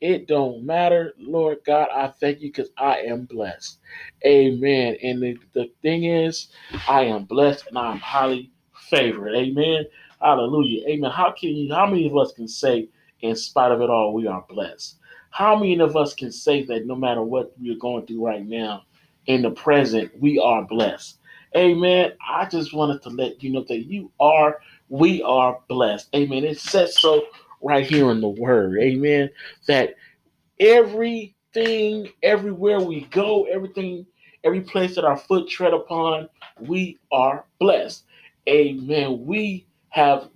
it 0.00 0.26
don't 0.26 0.64
matter. 0.64 1.14
Lord 1.16 1.58
God, 1.64 1.88
I 1.94 2.08
thank 2.08 2.40
you 2.40 2.48
because 2.48 2.70
I 2.76 2.98
am 3.02 3.24
blessed. 3.26 3.78
Amen. 4.26 4.96
And 5.02 5.22
the, 5.22 5.36
the 5.52 5.70
thing 5.80 6.04
is, 6.04 6.48
I 6.88 7.02
am 7.04 7.24
blessed 7.24 7.68
and 7.68 7.78
I 7.78 7.92
am 7.92 7.98
highly 7.98 8.50
favored. 8.90 9.34
Amen. 9.36 9.84
Hallelujah. 10.20 10.88
Amen. 10.88 11.10
How 11.10 11.32
can 11.32 11.50
you 11.50 11.72
how 11.72 11.86
many 11.86 12.08
of 12.08 12.16
us 12.16 12.32
can 12.32 12.48
say, 12.48 12.88
in 13.22 13.36
spite 13.36 13.72
of 13.72 13.80
it 13.80 13.88
all, 13.88 14.12
we 14.12 14.26
are 14.26 14.44
blessed? 14.48 14.96
How 15.30 15.56
many 15.56 15.78
of 15.80 15.96
us 15.96 16.14
can 16.14 16.30
say 16.30 16.62
that 16.64 16.86
no 16.86 16.94
matter 16.94 17.22
what 17.22 17.52
we're 17.58 17.78
going 17.78 18.06
through 18.06 18.26
right 18.26 18.46
now, 18.46 18.84
in 19.26 19.42
the 19.42 19.50
present, 19.50 20.10
we 20.20 20.38
are 20.38 20.62
blessed? 20.62 21.18
Amen. 21.56 22.12
I 22.26 22.46
just 22.46 22.74
wanted 22.74 23.02
to 23.02 23.10
let 23.10 23.42
you 23.42 23.50
know 23.50 23.64
that 23.68 23.86
you 23.86 24.10
are, 24.20 24.60
we 24.88 25.22
are 25.22 25.60
blessed. 25.68 26.08
Amen. 26.14 26.44
It 26.44 26.58
says 26.58 26.98
so 26.98 27.24
right 27.62 27.86
here 27.86 28.10
in 28.10 28.20
the 28.20 28.28
word. 28.28 28.78
Amen. 28.80 29.30
That 29.66 29.94
everything, 30.58 32.08
everywhere 32.22 32.80
we 32.80 33.02
go, 33.02 33.44
everything, 33.44 34.06
every 34.44 34.62
place 34.62 34.94
that 34.96 35.04
our 35.04 35.16
foot 35.16 35.48
tread 35.48 35.74
upon, 35.74 36.28
we 36.60 36.98
are 37.10 37.44
blessed. 37.58 38.04
Amen. 38.48 39.24
We 39.24 39.66
have 39.90 40.28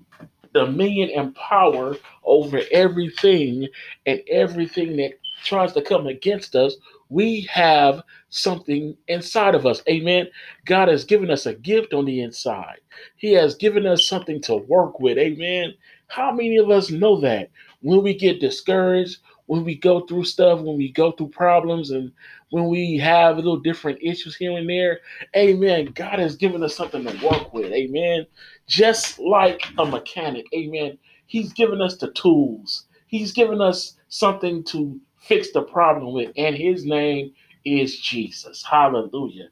dominion 0.57 1.11
and 1.15 1.35
power 1.35 1.97
over 2.25 2.61
everything 2.73 3.69
and 4.07 4.21
everything 4.31 4.97
that 4.97 5.13
tries 5.45 5.73
to 5.75 5.83
come 5.83 6.07
against 6.07 6.57
us, 6.57 6.77
we 7.09 7.43
have 7.43 8.03
something 8.31 8.97
inside 9.09 9.55
of 9.55 9.67
us. 9.67 9.83
Amen. 9.89 10.27
God 10.65 10.89
has 10.89 11.05
given 11.05 11.31
us 11.31 11.47
a 11.47 11.55
gift 11.55 11.93
on 11.93 12.05
the 12.05 12.21
inside, 12.21 12.81
He 13.17 13.33
has 13.33 13.55
given 13.55 13.87
us 13.87 14.09
something 14.09 14.41
to 14.43 14.57
work 14.57 14.99
with. 14.99 15.19
Amen. 15.19 15.75
How 16.09 16.33
many 16.33 16.57
of 16.57 16.71
us 16.71 16.91
know 16.91 17.21
that 17.21 17.51
when 17.83 18.03
we 18.03 18.15
get 18.15 18.41
discouraged, 18.41 19.19
when 19.47 19.65
we 19.65 19.77
go 19.77 20.07
through 20.07 20.25
stuff, 20.25 20.61
when 20.61 20.77
we 20.77 20.91
go 20.91 21.13
through 21.13 21.29
problems, 21.29 21.91
and 21.91 22.13
when 22.50 22.69
we 22.69 22.97
have 22.99 23.35
a 23.35 23.41
little 23.41 23.59
different 23.61 23.99
issues 24.03 24.37
here 24.37 24.57
and 24.57 24.69
there, 24.69 25.00
amen. 25.37 25.93
God 25.95 26.19
has 26.19 26.37
given 26.37 26.62
us 26.62 26.76
something 26.76 27.05
to 27.05 27.26
work 27.26 27.53
with. 27.55 27.73
Amen 27.73 28.26
just 28.67 29.19
like 29.19 29.62
a 29.79 29.87
mechanic. 29.87 30.47
Amen. 30.55 30.99
He's 31.26 31.53
given 31.53 31.81
us 31.81 31.97
the 31.97 32.12
tools. 32.12 32.87
He's 33.09 33.33
given 33.33 33.61
us 33.61 33.97
something 34.09 34.65
to 34.65 35.00
fix 35.19 35.53
the 35.53 35.62
problem 35.62 36.12
with, 36.12 36.33
and 36.37 36.57
his 36.57 36.85
name 36.85 37.33
is 37.65 37.99
Jesus. 37.99 38.65
Hallelujah. 38.65 39.49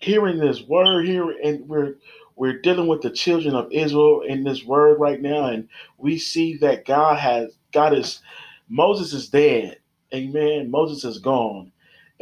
Hearing 0.00 0.38
this 0.38 0.62
word 0.62 1.06
here, 1.06 1.30
and 1.30 1.66
we're 1.68 1.96
we're 2.36 2.60
dealing 2.60 2.86
with 2.86 3.00
the 3.00 3.10
children 3.10 3.54
of 3.54 3.72
Israel 3.72 4.22
in 4.26 4.44
this 4.44 4.64
word 4.64 5.00
right 5.00 5.20
now, 5.20 5.46
and 5.46 5.68
we 5.98 6.18
see 6.18 6.56
that 6.58 6.84
God 6.84 7.18
has 7.18 7.56
God 7.72 7.94
is 7.94 8.20
Moses 8.68 9.12
is 9.12 9.28
dead. 9.28 9.78
Amen. 10.14 10.70
Moses 10.70 11.04
is 11.04 11.18
gone. 11.18 11.72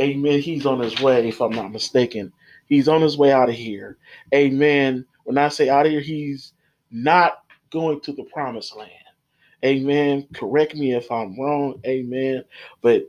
Amen. 0.00 0.40
He's 0.40 0.66
on 0.66 0.80
his 0.80 1.00
way, 1.00 1.28
if 1.28 1.40
I'm 1.40 1.52
not 1.52 1.72
mistaken. 1.72 2.32
He's 2.66 2.88
on 2.88 3.02
his 3.02 3.18
way 3.18 3.32
out 3.32 3.48
of 3.50 3.54
here. 3.54 3.98
Amen. 4.34 5.06
When 5.24 5.38
I 5.38 5.48
say 5.48 5.68
out 5.68 5.86
of 5.86 5.92
here, 5.92 6.00
he's 6.00 6.52
not 6.90 7.44
going 7.72 8.00
to 8.02 8.12
the 8.12 8.24
promised 8.24 8.76
land. 8.76 8.90
Amen. 9.64 10.28
Correct 10.34 10.74
me 10.76 10.94
if 10.94 11.10
I'm 11.12 11.38
wrong. 11.40 11.80
Amen. 11.86 12.44
But 12.82 13.04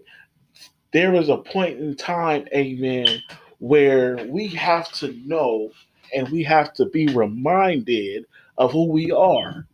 there 0.93 1.15
is 1.15 1.29
a 1.29 1.37
point 1.37 1.79
in 1.79 1.97
time, 1.97 2.47
amen, 2.55 3.23
where 3.59 4.17
we 4.29 4.49
have 4.49 4.91
to 4.93 5.13
know 5.25 5.71
and 6.15 6.29
we 6.31 6.43
have 6.45 6.73
to 6.75 6.87
be 6.87 7.07
reminded 7.09 8.25
of 8.57 8.73
who 8.73 8.87
we 8.91 9.11
are. 9.11 9.67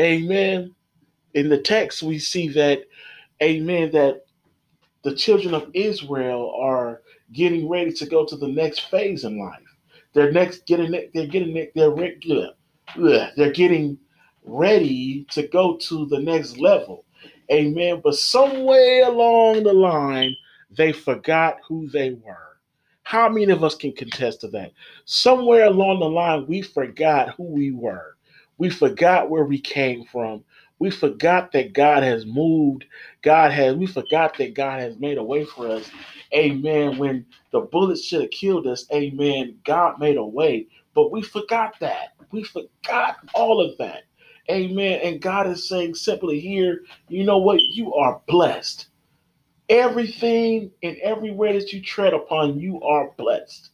Amen. 0.00 0.74
In 1.34 1.48
the 1.50 1.58
text, 1.58 2.02
we 2.02 2.18
see 2.18 2.48
that, 2.50 2.82
amen, 3.42 3.92
that 3.92 4.22
the 5.02 5.14
children 5.14 5.54
of 5.54 5.70
Israel 5.74 6.54
are 6.60 7.02
getting 7.32 7.68
ready 7.68 7.92
to 7.92 8.06
go 8.06 8.24
to 8.26 8.36
the 8.36 8.48
next 8.48 8.90
phase 8.90 9.24
in 9.24 9.38
life. 9.38 9.62
They're 10.12 10.32
next 10.32 10.66
getting 10.66 10.90
they're 11.14 11.26
getting 11.26 11.54
they're. 11.74 12.52
They're 13.36 13.52
getting 13.52 13.98
ready 14.44 15.26
to 15.30 15.46
go 15.48 15.76
to 15.76 16.06
the 16.06 16.18
next 16.18 16.58
level. 16.58 17.04
Amen. 17.50 18.00
But 18.02 18.16
somewhere 18.16 19.06
along 19.06 19.62
the 19.64 19.72
line, 19.72 20.34
they 20.70 20.92
forgot 20.92 21.58
who 21.66 21.88
they 21.88 22.12
were. 22.12 22.58
How 23.02 23.28
many 23.28 23.50
of 23.50 23.64
us 23.64 23.74
can 23.74 23.92
contest 23.92 24.40
to 24.42 24.48
that? 24.48 24.72
Somewhere 25.04 25.66
along 25.66 26.00
the 26.00 26.08
line, 26.08 26.46
we 26.46 26.62
forgot 26.62 27.30
who 27.30 27.44
we 27.44 27.72
were. 27.72 28.16
We 28.58 28.70
forgot 28.70 29.30
where 29.30 29.44
we 29.44 29.60
came 29.60 30.04
from. 30.04 30.44
We 30.80 30.90
forgot 30.90 31.52
that 31.52 31.74
God 31.74 32.02
has 32.04 32.26
moved. 32.26 32.86
God 33.22 33.52
has, 33.52 33.76
we 33.76 33.86
forgot 33.86 34.38
that 34.38 34.54
God 34.54 34.80
has 34.80 34.98
made 34.98 35.18
a 35.18 35.24
way 35.24 35.44
for 35.44 35.68
us. 35.68 35.90
Amen. 36.34 36.98
When 36.98 37.26
the 37.52 37.60
bullets 37.60 38.04
should 38.04 38.22
have 38.22 38.30
killed 38.32 38.66
us, 38.66 38.86
amen, 38.92 39.58
God 39.64 40.00
made 40.00 40.16
a 40.16 40.24
way. 40.24 40.68
But 40.94 41.12
we 41.12 41.22
forgot 41.22 41.74
that. 41.80 42.14
We 42.32 42.44
forgot 42.44 43.18
all 43.34 43.60
of 43.64 43.78
that. 43.78 44.04
Amen. 44.50 45.00
And 45.04 45.22
God 45.22 45.48
is 45.48 45.68
saying 45.68 45.96
simply 45.96 46.40
here, 46.40 46.82
you 47.08 47.24
know 47.24 47.38
what? 47.38 47.60
You 47.60 47.94
are 47.94 48.20
blessed. 48.26 48.88
Everything 49.68 50.72
and 50.82 50.96
everywhere 50.98 51.52
that 51.52 51.72
you 51.72 51.82
tread 51.82 52.14
upon, 52.14 52.58
you 52.58 52.82
are 52.82 53.12
blessed. 53.18 53.70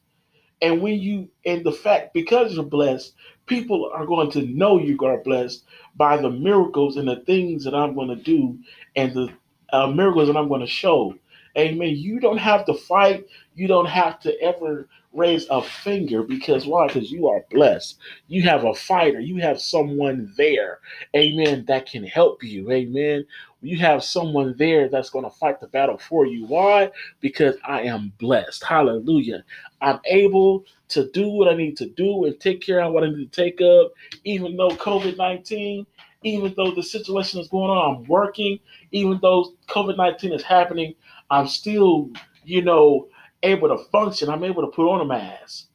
And 0.62 0.82
when 0.82 1.00
you, 1.00 1.28
and 1.46 1.64
the 1.64 1.72
fact, 1.72 2.14
because 2.14 2.54
you're 2.54 2.64
blessed, 2.64 3.14
people 3.46 3.90
are 3.94 4.06
going 4.06 4.30
to 4.32 4.42
know 4.42 4.78
you 4.78 4.98
are 5.04 5.18
blessed 5.18 5.64
by 5.96 6.16
the 6.16 6.30
miracles 6.30 6.96
and 6.96 7.08
the 7.08 7.16
things 7.20 7.64
that 7.64 7.74
I'm 7.74 7.94
going 7.94 8.08
to 8.08 8.16
do 8.16 8.58
and 8.96 9.12
the 9.14 9.28
uh, 9.72 9.88
miracles 9.88 10.28
that 10.28 10.36
I'm 10.36 10.48
going 10.48 10.60
to 10.60 10.66
show. 10.66 11.14
Amen. 11.56 11.96
You 11.96 12.20
don't 12.20 12.38
have 12.38 12.66
to 12.66 12.74
fight. 12.74 13.26
You 13.54 13.66
don't 13.66 13.86
have 13.86 14.20
to 14.20 14.40
ever 14.42 14.88
raise 15.12 15.46
a 15.50 15.62
finger 15.62 16.22
because 16.22 16.66
why? 16.66 16.86
Because 16.88 17.10
you 17.10 17.28
are 17.28 17.44
blessed. 17.50 17.98
You 18.28 18.42
have 18.42 18.64
a 18.64 18.74
fighter. 18.74 19.20
You 19.20 19.38
have 19.40 19.60
someone 19.60 20.32
there, 20.36 20.80
amen, 21.16 21.64
that 21.68 21.86
can 21.90 22.04
help 22.04 22.42
you, 22.44 22.70
amen. 22.70 23.24
You 23.62 23.78
have 23.78 24.04
someone 24.04 24.54
there 24.58 24.88
that's 24.88 25.10
going 25.10 25.24
to 25.24 25.30
fight 25.30 25.60
the 25.60 25.66
battle 25.66 25.98
for 25.98 26.26
you. 26.26 26.46
Why? 26.46 26.90
Because 27.20 27.56
I 27.64 27.82
am 27.82 28.12
blessed. 28.18 28.62
Hallelujah. 28.62 29.44
I'm 29.80 30.00
able 30.04 30.64
to 30.88 31.10
do 31.10 31.28
what 31.28 31.48
I 31.48 31.56
need 31.56 31.76
to 31.78 31.88
do 31.88 32.24
and 32.26 32.38
take 32.38 32.60
care 32.60 32.82
of 32.82 32.92
what 32.92 33.02
I 33.02 33.08
need 33.08 33.32
to 33.32 33.42
take 33.42 33.60
of, 33.60 33.92
even 34.24 34.56
though 34.56 34.70
COVID 34.70 35.16
19 35.16 35.86
even 36.22 36.52
though 36.56 36.72
the 36.72 36.82
situation 36.82 37.40
is 37.40 37.48
going 37.48 37.70
on, 37.70 37.96
I'm 37.96 38.04
working, 38.04 38.58
even 38.90 39.18
though 39.22 39.52
COVID 39.68 39.96
19 39.96 40.32
is 40.32 40.42
happening, 40.42 40.94
I'm 41.30 41.46
still, 41.46 42.10
you 42.44 42.62
know, 42.62 43.08
able 43.42 43.68
to 43.68 43.84
function. 43.90 44.28
I'm 44.28 44.42
able 44.42 44.62
to 44.62 44.74
put 44.74 44.90
on 44.90 45.00
a 45.00 45.04
mask. 45.04 45.66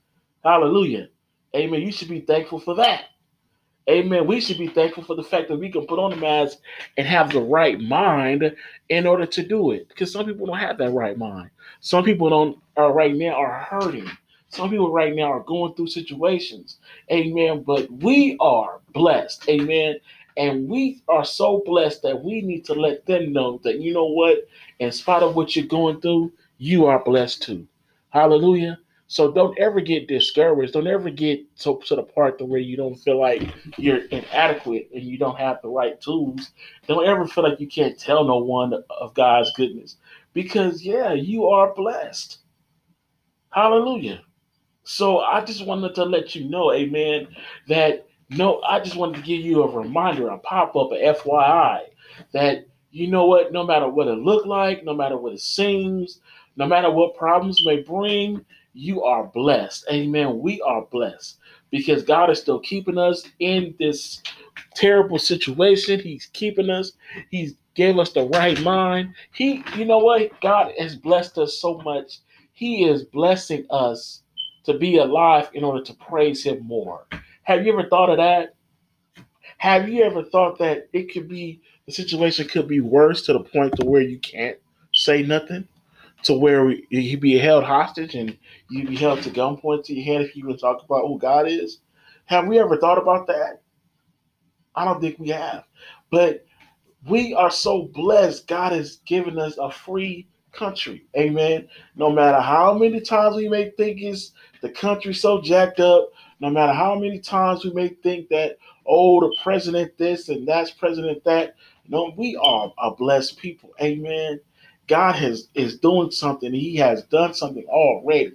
Hallelujah. 0.43 1.07
Amen. 1.55 1.81
You 1.81 1.91
should 1.91 2.09
be 2.09 2.21
thankful 2.21 2.59
for 2.59 2.75
that. 2.75 3.05
Amen. 3.89 4.27
We 4.27 4.39
should 4.39 4.57
be 4.57 4.67
thankful 4.67 5.03
for 5.03 5.15
the 5.15 5.23
fact 5.23 5.50
that 5.50 5.57
we 5.57 5.71
can 5.71 5.88
put 5.88 6.00
on 6.00 6.13
a 6.13 6.15
mask 6.15 6.59
and 6.97 7.07
have 7.07 7.31
the 7.31 7.41
right 7.41 7.79
mind 7.79 8.55
in 8.89 9.07
order 9.07 9.25
to 9.25 9.43
do 9.45 9.71
it. 9.71 9.89
Because 9.89 10.11
some 10.11 10.25
people 10.25 10.45
don't 10.45 10.57
have 10.57 10.77
that 10.77 10.91
right 10.91 11.17
mind. 11.17 11.50
Some 11.81 12.03
people 12.03 12.29
don't 12.29 12.59
are 12.77 12.93
right 12.93 13.15
now 13.15 13.33
are 13.33 13.59
hurting. 13.59 14.09
Some 14.50 14.69
people 14.69 14.91
right 14.91 15.15
now 15.15 15.31
are 15.31 15.43
going 15.43 15.73
through 15.73 15.88
situations. 15.88 16.77
Amen. 17.11 17.63
But 17.63 17.91
we 17.91 18.38
are 18.39 18.79
blessed. 18.93 19.50
Amen. 19.50 19.95
And 20.38 20.69
we 20.69 21.01
are 21.07 21.25
so 21.25 21.61
blessed 21.65 22.03
that 22.03 22.23
we 22.23 22.41
need 22.41 22.63
to 22.65 22.73
let 22.73 23.05
them 23.05 23.33
know 23.33 23.59
that, 23.63 23.79
you 23.79 23.93
know 23.93 24.05
what, 24.05 24.47
in 24.79 24.91
spite 24.91 25.23
of 25.23 25.35
what 25.35 25.55
you're 25.55 25.65
going 25.65 26.00
through, 26.01 26.31
you 26.57 26.85
are 26.85 27.03
blessed 27.03 27.43
too. 27.43 27.67
Hallelujah. 28.09 28.77
So 29.12 29.30
don't 29.30 29.60
ever 29.60 29.82
get 29.82 30.08
discouraged. 30.08 30.72
Don't 30.72 30.88
ever 30.88 31.10
get 31.10 31.58
to, 31.58 31.82
to 31.88 31.98
the 31.98 32.03
part 32.03 32.38
to 32.38 32.46
where 32.46 32.62
you 32.62 32.77
don't 32.77 32.96
feel 32.96 33.20
like 33.20 33.44
you're 33.77 34.06
inadequate 34.06 34.88
and 34.94 35.03
you 35.03 35.18
don't 35.18 35.38
have 35.38 35.62
the 35.62 35.68
right 35.68 36.00
tools. 36.00 36.51
Don't 36.88 37.06
ever 37.06 37.27
feel 37.27 37.44
like 37.44 37.60
you 37.60 37.68
can't 37.68 38.00
tell 38.00 38.24
no 38.24 38.38
one 38.38 38.74
of 38.89 39.13
God's 39.13 39.51
goodness. 39.51 39.98
Because, 40.32 40.82
yeah, 40.82 41.12
you 41.12 41.48
are 41.48 41.74
blessed. 41.74 42.38
Hallelujah. 43.50 44.22
So 44.86 45.20
I 45.20 45.44
just 45.44 45.65
wanted 45.65 45.94
to 45.96 46.06
let 46.06 46.34
you 46.34 46.50
know, 46.50 46.72
amen, 46.72 47.27
that 47.68 48.08
no, 48.30 48.62
I 48.62 48.80
just 48.80 48.96
wanted 48.96 49.18
to 49.18 49.24
give 49.24 49.41
you 49.41 49.63
a 49.63 49.77
reminder, 49.77 50.30
a 50.30 50.38
pop 50.38 50.77
up, 50.77 50.94
a 50.94 51.13
FYI, 51.15 51.82
that 52.32 52.65
you 52.91 53.08
know 53.08 53.25
what, 53.25 53.51
no 53.51 53.65
matter 53.65 53.89
what 53.89 54.08
it 54.08 54.20
look 54.20 54.46
like, 54.46 54.86
no 54.86 54.94
matter 54.94 55.18
what 55.18 55.34
it 55.34 55.41
seems, 55.41 56.22
no 56.56 56.65
matter 56.65 56.89
what 56.89 57.18
problems 57.18 57.65
may 57.65 57.82
bring, 57.82 58.46
you 58.73 59.03
are 59.03 59.25
blessed. 59.25 59.85
Amen. 59.91 60.39
We 60.39 60.61
are 60.61 60.83
blessed 60.83 61.37
because 61.69 62.03
God 62.03 62.29
is 62.29 62.39
still 62.39 62.59
keeping 62.59 62.97
us 62.97 63.23
in 63.39 63.75
this 63.79 64.21
terrible 64.75 65.19
situation. 65.19 65.99
He's 65.99 66.27
keeping 66.33 66.69
us. 66.69 66.93
He's 67.29 67.55
gave 67.73 67.97
us 67.97 68.11
the 68.11 68.25
right 68.27 68.59
mind. 68.61 69.13
He, 69.33 69.63
you 69.77 69.85
know 69.85 69.99
what? 69.99 70.29
God 70.41 70.73
has 70.77 70.95
blessed 70.95 71.37
us 71.37 71.57
so 71.57 71.77
much. 71.79 72.19
He 72.51 72.83
is 72.83 73.03
blessing 73.03 73.65
us 73.69 74.23
to 74.65 74.77
be 74.77 74.97
alive 74.97 75.49
in 75.53 75.63
order 75.63 75.83
to 75.85 75.93
praise 75.93 76.43
Him 76.43 76.65
more. 76.65 77.05
Have 77.43 77.65
you 77.65 77.73
ever 77.73 77.87
thought 77.89 78.09
of 78.09 78.17
that? 78.17 78.55
Have 79.57 79.89
you 79.89 80.03
ever 80.03 80.23
thought 80.23 80.59
that 80.59 80.89
it 80.91 81.13
could 81.13 81.27
be 81.27 81.61
the 81.85 81.91
situation 81.91 82.47
could 82.47 82.67
be 82.67 82.79
worse 82.79 83.25
to 83.25 83.33
the 83.33 83.39
point 83.39 83.75
to 83.77 83.85
where 83.85 84.01
you 84.01 84.19
can't 84.19 84.57
say 84.93 85.23
nothing, 85.23 85.67
to 86.23 86.33
where 86.33 86.69
you 86.89 87.17
be 87.17 87.37
held 87.37 87.63
hostage 87.63 88.15
and 88.15 88.37
you'd 88.69 88.89
be 88.89 88.95
held 88.95 89.21
to 89.23 89.29
gunpoint 89.29 89.85
to 89.85 89.93
your 89.93 90.05
head 90.05 90.21
if 90.25 90.35
you 90.35 90.43
even 90.43 90.57
talk 90.57 90.83
about 90.83 91.07
who 91.07 91.19
God 91.19 91.47
is? 91.47 91.79
Have 92.25 92.47
we 92.47 92.59
ever 92.59 92.77
thought 92.77 92.97
about 92.97 93.27
that? 93.27 93.61
I 94.75 94.85
don't 94.85 95.01
think 95.01 95.19
we 95.19 95.29
have. 95.29 95.65
But 96.09 96.45
we 97.07 97.33
are 97.33 97.51
so 97.51 97.89
blessed. 97.93 98.47
God 98.47 98.71
has 98.71 98.97
given 99.05 99.39
us 99.39 99.57
a 99.57 99.71
free 99.71 100.27
country. 100.51 101.05
Amen. 101.17 101.67
No 101.95 102.11
matter 102.11 102.39
how 102.39 102.73
many 102.73 103.01
times 103.01 103.35
we 103.35 103.49
may 103.49 103.71
think 103.71 104.01
it's 104.01 104.33
the 104.61 104.69
country 104.69 105.13
so 105.13 105.41
jacked 105.41 105.79
up, 105.79 106.09
no 106.39 106.49
matter 106.49 106.73
how 106.73 106.95
many 106.95 107.19
times 107.19 107.63
we 107.63 107.71
may 107.71 107.89
think 107.89 108.29
that, 108.29 108.57
oh, 108.85 109.19
the 109.21 109.35
president 109.43 109.97
this 109.97 110.29
and 110.29 110.47
that's 110.47 110.71
president 110.71 111.23
that. 111.23 111.55
No, 111.87 112.13
we 112.15 112.35
are 112.41 112.71
a 112.77 112.91
blessed 112.91 113.37
people. 113.37 113.71
Amen. 113.81 114.39
God 114.91 115.15
has 115.15 115.47
is 115.56 115.80
doing 115.80 116.12
something. 116.12 116.54
He 116.54 116.75
has 116.75 117.04
done 117.04 117.34
something 117.34 117.63
already. 117.69 118.34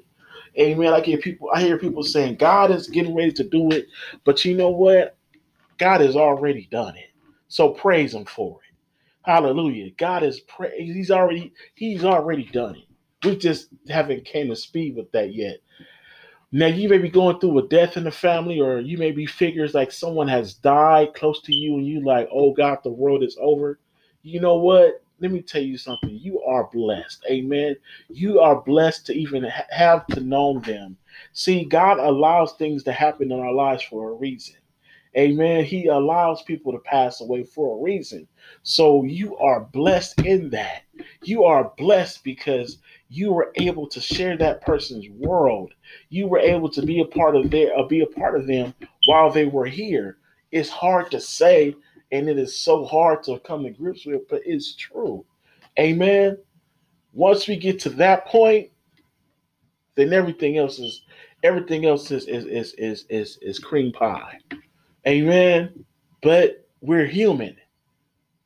Amen. 0.59 0.91
I 0.91 1.03
hear 1.03 1.19
people, 1.19 1.51
I 1.53 1.61
hear 1.61 1.77
people 1.77 2.03
saying 2.03 2.37
God 2.37 2.71
is 2.71 2.89
getting 2.89 3.15
ready 3.15 3.33
to 3.33 3.45
do 3.45 3.71
it, 3.73 3.89
but 4.25 4.43
you 4.43 4.57
know 4.57 4.71
what? 4.71 5.19
God 5.77 6.01
has 6.01 6.17
already 6.17 6.67
done 6.71 6.97
it. 6.97 7.11
So 7.49 7.69
praise 7.69 8.15
him 8.15 8.25
for 8.25 8.61
it. 8.63 8.75
Hallelujah. 9.31 9.91
God 9.99 10.23
is 10.23 10.41
pra- 10.41 10.75
he's 10.75 11.11
already 11.11 11.53
he's 11.75 12.07
already 12.07 12.45
done 12.45 12.77
it. 12.77 12.87
We 13.23 13.37
just 13.37 13.69
haven't 13.91 14.25
came 14.25 14.49
to 14.49 14.57
speed 14.57 14.97
with 14.97 15.13
that 15.13 15.35
yet. 15.35 15.59
Now 16.53 16.69
you 16.69 16.89
may 16.89 16.97
be 16.97 17.11
going 17.11 17.39
through 17.39 17.59
a 17.59 17.69
death 17.69 17.99
in 17.99 18.05
the 18.05 18.11
family, 18.11 18.63
or 18.63 18.81
you 18.81 18.97
may 18.97 19.11
be 19.11 19.27
figures 19.27 19.75
like 19.75 19.93
someone 19.93 20.29
has 20.29 20.55
died 20.55 21.13
close 21.13 21.43
to 21.43 21.55
you, 21.55 21.75
and 21.75 21.87
you 21.87 22.03
like, 22.03 22.31
oh 22.33 22.55
God, 22.55 22.79
the 22.83 22.91
world 22.91 23.23
is 23.23 23.37
over. 23.39 23.79
You 24.23 24.41
know 24.41 24.57
what? 24.57 25.03
Let 25.21 25.33
me 25.33 25.41
tell 25.41 25.63
you 25.63 25.79
something. 25.79 26.11
You 26.11 26.43
are 26.43 26.69
blessed. 26.73 27.25
Amen. 27.31 27.77
You 28.09 28.41
are 28.41 28.61
blessed 28.61 29.07
to 29.07 29.15
even 29.15 29.45
have 29.71 30.07
to 30.09 30.21
know 30.21 30.59
them. 30.61 30.99
See, 31.33 31.65
God 31.65 31.99
allows 31.99 32.53
things 32.53 32.83
to 32.85 32.93
happen 32.93 33.33
in 33.33 33.41
our 33.41 33.53
lives 33.53 33.83
for 33.83 34.11
a 34.11 34.15
reason. 34.15 34.57
Amen. 35.17 35.65
He 35.65 35.87
allows 35.87 36.43
people 36.43 36.73
to 36.73 36.79
pass 36.81 37.23
away 37.23 37.45
for 37.45 37.79
a 37.79 37.83
reason. 37.83 38.29
So 38.63 39.05
you 39.05 39.37
are 39.39 39.61
blessed 39.61 40.21
in 40.21 40.51
that. 40.51 40.83
You 41.23 41.45
are 41.45 41.73
blessed 41.79 42.23
because 42.23 42.79
you 43.09 43.33
were 43.33 43.53
able 43.55 43.89
to 43.89 44.01
share 44.01 44.37
that 44.37 44.61
person's 44.61 45.09
world. 45.09 45.73
You 46.11 46.27
were 46.27 46.39
able 46.39 46.69
to 46.71 46.85
be 46.85 47.01
a 47.01 47.07
part 47.07 47.35
of 47.35 47.51
their 47.51 47.77
uh, 47.79 47.85
be 47.85 48.01
a 48.01 48.07
part 48.07 48.39
of 48.39 48.47
them 48.47 48.75
while 49.07 49.31
they 49.31 49.47
were 49.47 49.65
here. 49.67 50.19
It's 50.53 50.69
hard 50.69 51.11
to 51.13 51.21
say, 51.21 51.75
and 52.17 52.29
it 52.29 52.39
is 52.39 52.59
so 52.59 52.85
hard 52.85 53.23
to 53.25 53.39
come 53.41 53.65
to 53.65 53.71
grips 53.71 54.07
with, 54.07 54.29
but 54.29 54.41
it's 54.45 54.75
true. 54.75 55.25
Amen. 55.79 56.39
Once 57.13 57.47
we 57.47 57.57
get 57.57 57.79
to 57.81 57.91
that 57.91 58.27
point, 58.27 58.71
then 59.95 60.13
everything 60.13 60.57
else 60.59 60.79
is 60.79 61.03
everything 61.43 61.87
else 61.87 62.11
is 62.11 62.27
is 62.27 62.45
is 62.47 62.75
is 62.75 63.07
is, 63.11 63.39
is 63.43 63.59
cream 63.59 63.93
pie. 63.93 64.39
Amen. 65.07 65.85
But 66.23 66.67
we're 66.81 67.07
human. 67.07 67.57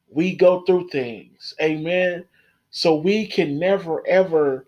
We 0.09 0.35
go 0.35 0.62
through 0.62 0.88
things. 0.88 1.54
Amen. 1.61 2.24
So 2.70 2.96
we 2.96 3.26
can 3.26 3.59
never 3.59 4.06
ever 4.06 4.66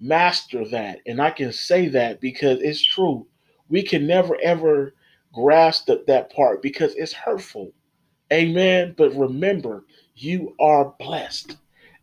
master 0.00 0.66
that. 0.68 1.00
And 1.06 1.20
I 1.20 1.30
can 1.30 1.52
say 1.52 1.88
that 1.88 2.20
because 2.20 2.60
it's 2.60 2.84
true. 2.84 3.26
We 3.68 3.82
can 3.82 4.06
never 4.06 4.36
ever 4.42 4.94
grasp 5.32 5.86
that, 5.86 6.06
that 6.06 6.32
part 6.32 6.62
because 6.62 6.94
it's 6.94 7.12
hurtful. 7.12 7.72
Amen. 8.32 8.94
But 8.96 9.14
remember, 9.14 9.84
you 10.14 10.54
are 10.58 10.94
blessed. 10.98 11.56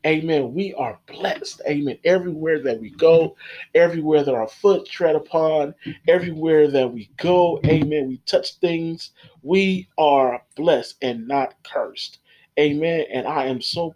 Amen. 0.05 0.53
We 0.53 0.73
are 0.73 0.99
blessed. 1.07 1.61
Amen. 1.67 1.97
Everywhere 2.03 2.61
that 2.63 2.79
we 2.79 2.89
go, 2.91 3.35
everywhere 3.73 4.23
that 4.23 4.35
our 4.35 4.47
foot 4.47 4.85
tread 4.85 5.15
upon, 5.15 5.73
everywhere 6.07 6.69
that 6.69 6.91
we 6.91 7.09
go, 7.17 7.59
amen. 7.65 8.09
We 8.09 8.17
touch 8.25 8.55
things. 8.55 9.11
We 9.43 9.87
are 9.97 10.43
blessed 10.57 10.97
and 11.01 11.27
not 11.27 11.55
cursed. 11.63 12.19
Amen. 12.59 13.05
And 13.11 13.27
I 13.27 13.45
am 13.45 13.61
so 13.61 13.95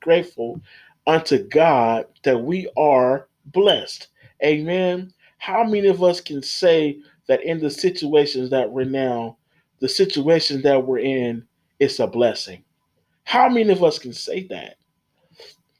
grateful 0.00 0.60
unto 1.06 1.38
God 1.44 2.06
that 2.24 2.38
we 2.38 2.68
are 2.76 3.28
blessed. 3.46 4.08
Amen. 4.44 5.12
How 5.38 5.62
many 5.62 5.86
of 5.86 6.02
us 6.02 6.20
can 6.20 6.42
say 6.42 6.98
that 7.28 7.42
in 7.44 7.60
the 7.60 7.70
situations 7.70 8.50
that 8.50 8.70
we're 8.70 8.84
now, 8.84 9.36
the 9.80 9.88
situations 9.88 10.62
that 10.64 10.84
we're 10.84 10.98
in, 10.98 11.46
it's 11.84 12.00
a 12.00 12.06
blessing? 12.06 12.64
How 13.24 13.48
many 13.48 13.70
of 13.72 13.82
us 13.82 13.98
can 13.98 14.12
say 14.12 14.46
that? 14.48 14.76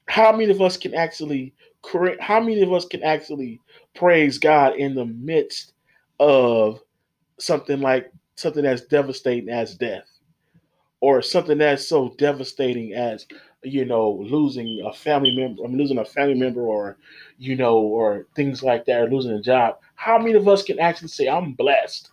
how 0.07 0.33
many 0.33 0.51
of 0.51 0.61
us 0.61 0.77
can 0.77 0.95
actually 0.95 1.55
how 2.21 2.41
many 2.41 2.63
of 2.63 2.73
us 2.73 2.87
can 2.87 3.03
actually 3.03 3.61
praise 3.95 4.39
God 4.39 4.77
in 4.77 4.95
the 4.95 5.05
midst 5.05 5.73
of 6.19 6.81
something 7.39 7.81
like 7.81 8.11
something 8.37 8.65
as 8.65 8.83
devastating 8.83 9.51
as 9.51 9.75
death 9.75 10.09
or 11.01 11.21
something 11.21 11.59
that's 11.59 11.87
so 11.87 12.15
devastating 12.17 12.95
as 12.95 13.27
you 13.63 13.85
know 13.85 14.13
losing 14.23 14.83
a 14.87 14.93
family 14.93 15.37
member 15.37 15.65
I'm 15.65 15.77
losing 15.77 15.99
a 15.99 16.05
family 16.05 16.35
member 16.35 16.63
or 16.63 16.97
you 17.39 17.57
know 17.57 17.79
or 17.79 18.27
things 18.35 18.63
like 18.63 18.87
that 18.87 19.03
or 19.03 19.11
losing 19.11 19.33
a 19.33 19.43
job 19.43 19.79
how 19.95 20.19
many 20.19 20.35
of 20.35 20.49
us 20.49 20.63
can 20.63 20.79
actually 20.79 21.09
say 21.09 21.29
I'm 21.29 21.53
blessed 21.53 22.11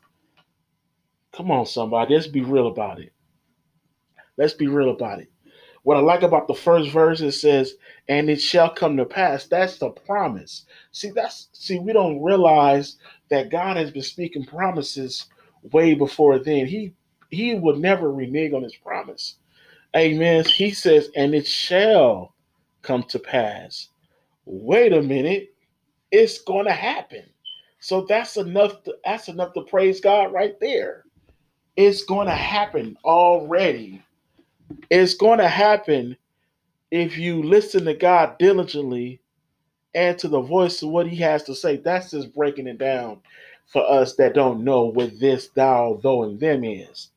come 1.34 1.52
on 1.52 1.66
somebody 1.66 2.16
let's 2.16 2.28
be 2.28 2.42
real 2.42 2.68
about 2.68 3.00
it 3.00 3.14
let's 4.42 4.54
be 4.54 4.68
real 4.68 4.90
about 4.90 5.20
it 5.20 5.30
what 5.84 5.98
I 5.98 6.02
like 6.02 6.22
about 6.22 6.48
the 6.48 6.54
first 6.54 6.92
verse 6.92 7.22
it 7.22 7.32
says, 7.32 7.76
"And 8.08 8.30
it 8.30 8.40
shall 8.40 8.70
come 8.70 8.98
to 8.98 9.06
pass." 9.06 9.48
That's 9.48 9.78
the 9.78 9.90
promise. 9.90 10.66
See, 10.92 11.10
that's 11.10 11.50
see, 11.54 11.80
we 11.80 11.94
don't 11.94 12.22
realize 12.22 12.98
that 13.30 13.50
God 13.50 13.78
has 13.78 13.92
been 13.92 14.04
speaking 14.04 14.46
promises 14.46 15.28
way 15.72 15.94
before 15.94 16.40
then. 16.40 16.68
He 16.68 16.94
he 17.32 17.56
would 17.56 17.80
never 17.80 18.12
renege 18.12 18.54
on 18.54 18.64
his 18.64 18.76
promise. 18.76 19.38
Amen. 19.96 20.46
He 20.46 20.72
says, 20.72 21.10
"And 21.16 21.34
it 21.34 21.48
shall 21.48 22.36
come 22.82 23.04
to 23.04 23.20
pass." 23.20 23.90
Wait 24.46 24.94
a 24.94 25.02
minute, 25.02 25.54
it's 26.12 26.40
going 26.40 26.66
to 26.66 26.74
happen. 26.74 27.24
So 27.80 28.02
that's 28.02 28.38
enough. 28.38 28.84
To, 28.84 28.96
that's 29.04 29.30
enough 29.30 29.54
to 29.54 29.62
praise 29.62 30.00
God 30.00 30.32
right 30.32 30.60
there. 30.60 31.06
It's 31.76 32.04
going 32.04 32.28
to 32.28 32.36
happen 32.36 32.98
already. 33.04 34.04
It's 34.90 35.16
going 35.16 35.40
to 35.40 35.48
happen 35.50 36.18
if 36.92 37.18
you 37.18 37.44
listen 37.44 37.86
to 37.86 37.94
God 37.96 38.38
diligently 38.40 39.22
and 39.96 40.18
to 40.20 40.28
the 40.28 40.42
voice 40.42 40.82
of 40.84 40.90
what 40.90 41.08
He 41.08 41.18
has 41.18 41.44
to 41.44 41.56
say. 41.56 41.78
That's 41.78 42.12
just 42.12 42.34
breaking 42.36 42.68
it 42.68 42.78
down 42.80 43.22
for 43.68 43.90
us 43.90 44.16
that 44.16 44.36
don't 44.36 44.64
know 44.64 44.86
what 44.86 45.20
this 45.20 45.50
thou, 45.50 46.00
thou, 46.04 46.24
and 46.24 46.40
them 46.40 46.64
is. 46.64 47.10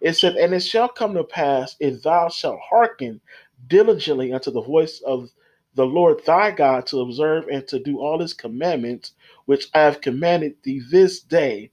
It 0.00 0.14
said, 0.14 0.36
And 0.36 0.54
it 0.54 0.60
shall 0.60 0.88
come 0.88 1.14
to 1.14 1.24
pass 1.24 1.76
if 1.80 2.04
thou 2.04 2.30
shalt 2.30 2.60
hearken 2.60 3.20
diligently 3.68 4.32
unto 4.32 4.52
the 4.52 4.62
voice 4.62 5.02
of 5.06 5.30
the 5.74 5.86
Lord 5.86 6.24
thy 6.26 6.52
God 6.52 6.86
to 6.88 7.00
observe 7.02 7.48
and 7.48 7.66
to 7.68 7.80
do 7.80 8.00
all 8.00 8.20
his 8.20 8.34
commandments, 8.34 9.14
which 9.46 9.68
I 9.74 9.80
have 9.82 10.02
commanded 10.02 10.56
thee 10.64 10.82
this 10.90 11.20
day, 11.20 11.72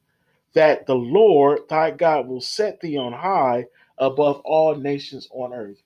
that 0.54 0.88
the 0.88 0.96
Lord 0.96 1.62
thy 1.70 1.91
God 1.91 2.28
will 2.28 2.41
set 2.41 2.82
thee 2.82 2.98
on 2.98 3.13
high 3.13 3.67
above 4.02 4.42
all 4.46 4.76
nations 4.76 5.30
on 5.34 5.54
earth. 5.54 5.82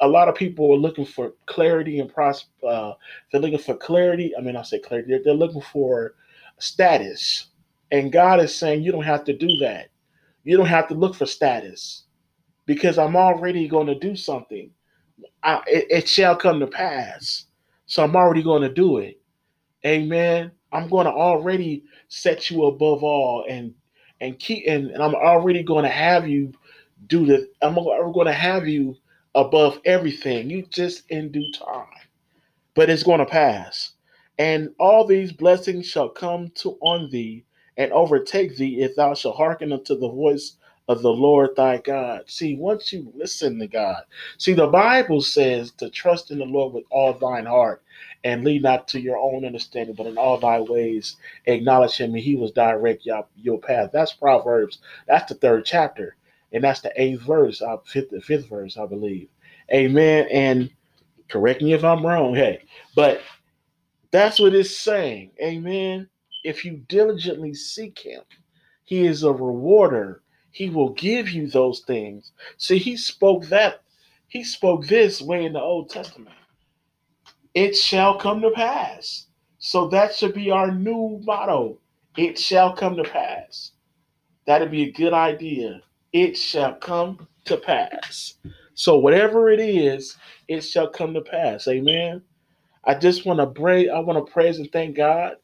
A 0.00 0.08
lot 0.08 0.28
of 0.28 0.36
people 0.36 0.72
are 0.72 0.78
looking 0.78 1.06
for 1.06 1.34
clarity 1.46 2.00
and 2.00 2.12
pros. 2.12 2.46
Uh, 2.68 2.94
they're 3.32 3.40
looking 3.42 3.58
for 3.58 3.76
clarity. 3.76 4.34
I 4.38 4.42
mean, 4.42 4.56
I 4.56 4.62
say 4.62 4.80
clarity. 4.80 5.10
They're, 5.10 5.22
they're 5.24 5.34
looking 5.34 5.62
for 5.62 6.14
status, 6.58 7.48
and 7.92 8.12
God 8.12 8.40
is 8.40 8.54
saying 8.54 8.82
you 8.82 8.92
don't 8.92 9.04
have 9.04 9.24
to 9.24 9.36
do 9.36 9.48
that. 9.60 9.88
You 10.44 10.58
don't 10.58 10.66
have 10.66 10.88
to 10.88 10.94
look 10.94 11.14
for 11.16 11.26
status 11.26 12.04
because 12.66 12.98
I'm 12.98 13.16
already 13.16 13.68
going 13.68 13.88
to 13.88 13.98
do 13.98 14.16
something. 14.16 14.70
I, 15.42 15.62
it, 15.66 15.86
it 15.90 16.08
shall 16.08 16.36
come 16.36 16.60
to 16.60 16.66
pass. 16.66 17.46
So 17.86 18.04
I'm 18.04 18.16
already 18.16 18.42
going 18.42 18.62
to 18.62 18.72
do 18.72 18.98
it. 18.98 19.20
Amen. 19.86 20.52
I'm 20.72 20.88
going 20.88 21.06
to 21.06 21.12
already 21.12 21.84
set 22.08 22.50
you 22.50 22.66
above 22.66 23.02
all 23.04 23.46
and 23.48 23.74
and 24.20 24.38
keep 24.38 24.64
and, 24.68 24.90
and 24.90 25.02
I'm 25.02 25.14
already 25.14 25.62
going 25.62 25.84
to 25.84 25.90
have 25.90 26.28
you 26.28 26.52
do 27.06 27.26
the 27.26 27.48
I'm 27.62 27.74
going 27.74 28.26
to 28.26 28.32
have 28.32 28.68
you 28.68 28.96
above 29.34 29.80
everything. 29.84 30.50
You 30.50 30.62
just 30.62 31.10
in 31.10 31.32
due 31.32 31.50
time. 31.52 31.86
But 32.74 32.90
it's 32.90 33.02
going 33.02 33.20
to 33.20 33.26
pass. 33.26 33.92
And 34.38 34.70
all 34.78 35.06
these 35.06 35.32
blessings 35.32 35.86
shall 35.86 36.08
come 36.08 36.50
to 36.56 36.76
on 36.80 37.10
thee 37.10 37.44
and 37.76 37.92
overtake 37.92 38.56
thee 38.56 38.80
if 38.82 38.96
thou 38.96 39.14
shalt 39.14 39.36
hearken 39.36 39.72
unto 39.72 39.98
the 39.98 40.08
voice 40.08 40.56
of 40.88 41.02
the 41.02 41.12
Lord 41.12 41.50
thy 41.56 41.78
God. 41.78 42.22
See, 42.26 42.56
once 42.56 42.92
you 42.92 43.12
listen 43.14 43.58
to 43.58 43.66
God, 43.66 44.02
see, 44.38 44.52
the 44.52 44.66
Bible 44.66 45.20
says 45.20 45.70
to 45.78 45.88
trust 45.90 46.30
in 46.30 46.38
the 46.38 46.44
Lord 46.44 46.74
with 46.74 46.84
all 46.90 47.12
thine 47.14 47.46
heart 47.46 47.82
and 48.24 48.44
lead 48.44 48.62
not 48.62 48.88
to 48.88 49.00
your 49.00 49.18
own 49.18 49.44
understanding, 49.44 49.94
but 49.94 50.06
in 50.06 50.18
all 50.18 50.38
thy 50.38 50.60
ways 50.60 51.16
acknowledge 51.46 51.96
him, 51.96 52.14
and 52.14 52.22
he 52.22 52.36
will 52.36 52.50
direct 52.50 53.06
your, 53.06 53.26
your 53.36 53.58
path. 53.58 53.90
That's 53.92 54.12
Proverbs. 54.12 54.78
That's 55.06 55.28
the 55.28 55.36
third 55.36 55.64
chapter, 55.64 56.16
and 56.54 56.64
that's 56.64 56.80
the 56.80 56.92
eighth 57.00 57.20
verse, 57.20 57.60
uh, 57.60 57.76
fifth, 57.84 58.14
fifth 58.24 58.48
verse, 58.48 58.78
I 58.78 58.86
believe. 58.86 59.28
Amen. 59.72 60.26
And 60.30 60.70
correct 61.28 61.60
me 61.60 61.74
if 61.74 61.84
I'm 61.84 62.06
wrong, 62.06 62.34
hey, 62.34 62.62
but 62.96 63.20
that's 64.10 64.40
what 64.40 64.54
it's 64.54 64.76
saying. 64.76 65.32
Amen. 65.42 66.08
If 66.44 66.64
you 66.64 66.82
diligently 66.88 67.52
seek 67.52 67.98
him, 67.98 68.22
he 68.84 69.06
is 69.06 69.22
a 69.22 69.32
rewarder 69.32 70.22
he 70.54 70.70
will 70.70 70.90
give 70.90 71.30
you 71.30 71.48
those 71.48 71.80
things. 71.80 72.30
See, 72.58 72.78
he 72.78 72.96
spoke 72.96 73.46
that, 73.46 73.82
he 74.28 74.44
spoke 74.44 74.86
this 74.86 75.20
way 75.20 75.44
in 75.44 75.52
the 75.52 75.60
Old 75.60 75.90
Testament. 75.90 76.36
It 77.54 77.74
shall 77.74 78.18
come 78.18 78.40
to 78.40 78.52
pass. 78.52 79.26
So 79.58 79.88
that 79.88 80.14
should 80.14 80.32
be 80.32 80.52
our 80.52 80.70
new 80.70 81.20
motto. 81.24 81.78
It 82.16 82.38
shall 82.38 82.72
come 82.72 82.94
to 82.96 83.02
pass. 83.02 83.72
That'd 84.46 84.70
be 84.70 84.84
a 84.84 84.92
good 84.92 85.12
idea. 85.12 85.82
It 86.14 86.38
shall 86.38 86.76
come 86.76 87.28
to 87.46 87.58
pass. 87.58 88.36
So 88.74 88.98
whatever 88.98 89.50
it 89.50 89.60
is, 89.60 90.16
it 90.48 90.62
shall 90.62 90.88
come 90.88 91.14
to 91.14 91.22
pass. 91.22 91.68
Amen. 91.68 92.22
I 92.84 92.96
just 92.96 93.26
want 93.26 93.40
to 93.40 93.48
pray. 93.48 93.88
I 93.90 94.00
want 94.00 94.24
to 94.24 94.32
praise 94.32 94.58
and 94.58 94.72
thank 94.72 94.96
God. 94.96 95.34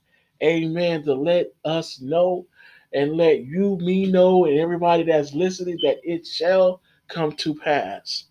Amen. 0.43 1.05
To 1.05 1.15
let 1.15 1.49
us 1.67 2.01
know 2.01 2.47
and 2.95 3.17
let 3.17 3.45
you, 3.45 3.79
me 3.79 4.11
know, 4.11 4.47
and 4.47 4.61
everybody 4.61 5.05
that's 5.05 5.35
listening 5.35 5.79
that 5.85 5.99
it 6.05 6.27
shall 6.27 6.83
come 7.09 7.33
to 7.33 7.55
pass 7.55 8.27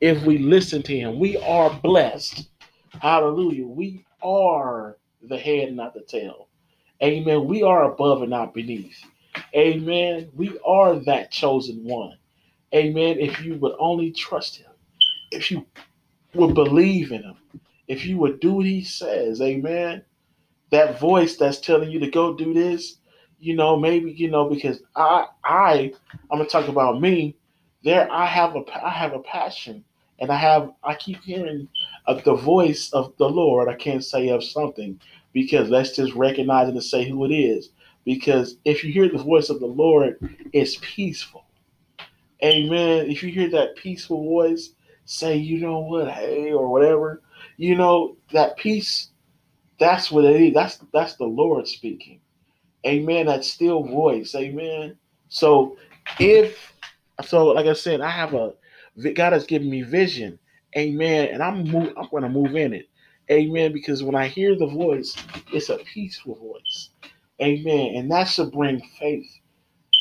if 0.00 0.22
we 0.24 0.38
listen 0.38 0.82
to 0.84 0.96
him. 0.98 1.20
We 1.20 1.38
are 1.38 1.70
blessed. 1.82 2.48
Hallelujah. 3.00 3.66
We 3.66 4.06
are 4.22 4.98
the 5.22 5.38
head, 5.38 5.74
not 5.74 5.94
the 5.94 6.02
tail. 6.02 6.48
Amen. 7.02 7.46
We 7.46 7.62
are 7.64 7.92
above 7.92 8.22
and 8.22 8.30
not 8.30 8.54
beneath. 8.54 8.98
Amen. 9.54 10.30
We 10.34 10.58
are 10.66 10.96
that 11.00 11.30
chosen 11.30 11.84
one. 11.84 12.18
Amen. 12.74 13.18
If 13.18 13.42
you 13.42 13.56
would 13.56 13.74
only 13.78 14.12
trust 14.12 14.56
him, 14.56 14.70
if 15.30 15.50
you 15.50 15.66
would 16.34 16.54
believe 16.54 17.12
in 17.12 17.22
him, 17.22 17.36
if 17.88 18.04
you 18.04 18.18
would 18.18 18.40
do 18.40 18.54
what 18.54 18.66
he 18.66 18.82
says, 18.82 19.40
amen. 19.40 20.02
That 20.70 20.98
voice 20.98 21.36
that's 21.36 21.60
telling 21.60 21.90
you 21.90 22.00
to 22.00 22.10
go 22.10 22.34
do 22.34 22.52
this, 22.52 22.98
you 23.38 23.54
know, 23.54 23.76
maybe 23.78 24.10
you 24.12 24.30
know 24.30 24.48
because 24.48 24.82
I 24.96 25.26
I 25.44 25.92
I'm 26.30 26.38
gonna 26.38 26.48
talk 26.48 26.68
about 26.68 27.00
me. 27.00 27.36
There, 27.84 28.10
I 28.10 28.26
have 28.26 28.56
a 28.56 28.62
I 28.84 28.90
have 28.90 29.12
a 29.12 29.20
passion, 29.20 29.84
and 30.18 30.30
I 30.30 30.36
have 30.36 30.72
I 30.82 30.94
keep 30.94 31.22
hearing 31.22 31.68
of 32.06 32.24
the 32.24 32.34
voice 32.34 32.90
of 32.92 33.12
the 33.18 33.28
Lord. 33.28 33.68
I 33.68 33.74
can't 33.74 34.04
say 34.04 34.28
of 34.28 34.42
something 34.42 35.00
because 35.32 35.68
let's 35.68 35.94
just 35.94 36.14
recognize 36.14 36.68
it 36.68 36.72
and 36.74 36.82
say 36.82 37.08
who 37.08 37.24
it 37.24 37.32
is. 37.32 37.70
Because 38.06 38.56
if 38.64 38.84
you 38.84 38.92
hear 38.92 39.08
the 39.08 39.22
voice 39.22 39.50
of 39.50 39.60
the 39.60 39.66
Lord, 39.66 40.16
it's 40.52 40.78
peaceful. 40.80 41.44
Amen. 42.42 43.10
If 43.10 43.22
you 43.22 43.30
hear 43.30 43.50
that 43.50 43.76
peaceful 43.76 44.22
voice, 44.22 44.70
say, 45.04 45.36
you 45.36 45.58
know 45.58 45.80
what, 45.80 46.10
hey, 46.12 46.52
or 46.52 46.70
whatever, 46.70 47.22
you 47.56 47.74
know 47.74 48.16
that 48.32 48.56
peace. 48.56 49.10
That's 49.78 50.10
what 50.10 50.24
it 50.24 50.40
is. 50.40 50.54
That's 50.54 50.78
that's 50.92 51.16
the 51.16 51.24
Lord 51.24 51.66
speaking. 51.66 52.20
Amen. 52.86 53.26
That 53.26 53.44
still 53.44 53.82
voice. 53.82 54.34
Amen. 54.34 54.96
So 55.28 55.76
if 56.20 56.72
so, 57.24 57.46
like 57.46 57.66
I 57.66 57.72
said, 57.72 58.00
I 58.00 58.10
have 58.10 58.34
a 58.34 58.54
God 59.14 59.32
has 59.32 59.46
given 59.46 59.68
me 59.68 59.82
vision. 59.82 60.38
Amen. 60.76 61.28
And 61.32 61.42
I'm 61.42 61.64
move, 61.64 61.92
I'm 61.96 62.08
going 62.10 62.22
to 62.22 62.28
move 62.28 62.54
in 62.54 62.72
it. 62.72 62.88
Amen. 63.30 63.72
Because 63.72 64.02
when 64.02 64.14
I 64.14 64.28
hear 64.28 64.56
the 64.56 64.66
voice, 64.66 65.16
it's 65.52 65.70
a 65.70 65.78
peaceful 65.78 66.36
voice. 66.36 66.90
Amen. 67.40 67.96
And 67.96 68.10
that 68.10 68.24
should 68.24 68.52
bring 68.52 68.80
faith. 68.98 69.30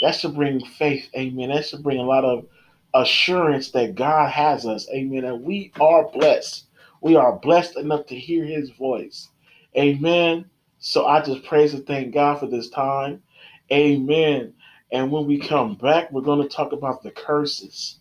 That 0.01 0.15
should 0.15 0.35
bring 0.35 0.63
faith. 0.63 1.09
Amen. 1.15 1.49
That 1.49 1.65
should 1.65 1.83
bring 1.83 1.99
a 1.99 2.03
lot 2.03 2.25
of 2.25 2.45
assurance 2.93 3.71
that 3.71 3.95
God 3.95 4.31
has 4.31 4.65
us. 4.65 4.89
Amen. 4.89 5.25
And 5.25 5.43
we 5.43 5.71
are 5.79 6.09
blessed. 6.11 6.65
We 7.01 7.15
are 7.15 7.33
blessed 7.33 7.77
enough 7.77 8.07
to 8.07 8.15
hear 8.15 8.45
his 8.45 8.69
voice. 8.71 9.29
Amen. 9.77 10.45
So 10.79 11.05
I 11.05 11.21
just 11.21 11.43
praise 11.43 11.73
and 11.73 11.85
thank 11.85 12.13
God 12.13 12.39
for 12.39 12.47
this 12.47 12.69
time. 12.69 13.21
Amen. 13.71 14.53
And 14.91 15.11
when 15.11 15.25
we 15.25 15.39
come 15.39 15.75
back, 15.75 16.11
we're 16.11 16.21
going 16.21 16.41
to 16.47 16.55
talk 16.55 16.71
about 16.71 17.03
the 17.03 17.11
curses. 17.11 17.99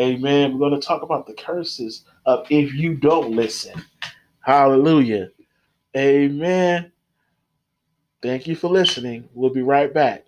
Amen. 0.00 0.52
We're 0.52 0.70
going 0.70 0.80
to 0.80 0.86
talk 0.86 1.02
about 1.02 1.26
the 1.26 1.34
curses 1.34 2.04
of 2.24 2.46
if 2.48 2.72
you 2.72 2.94
don't 2.94 3.32
listen. 3.32 3.74
Hallelujah. 4.40 5.30
Amen. 5.96 6.92
Thank 8.22 8.46
you 8.46 8.54
for 8.54 8.68
listening. 8.68 9.30
We'll 9.32 9.48
be 9.48 9.62
right 9.62 9.92
back. 9.92 10.26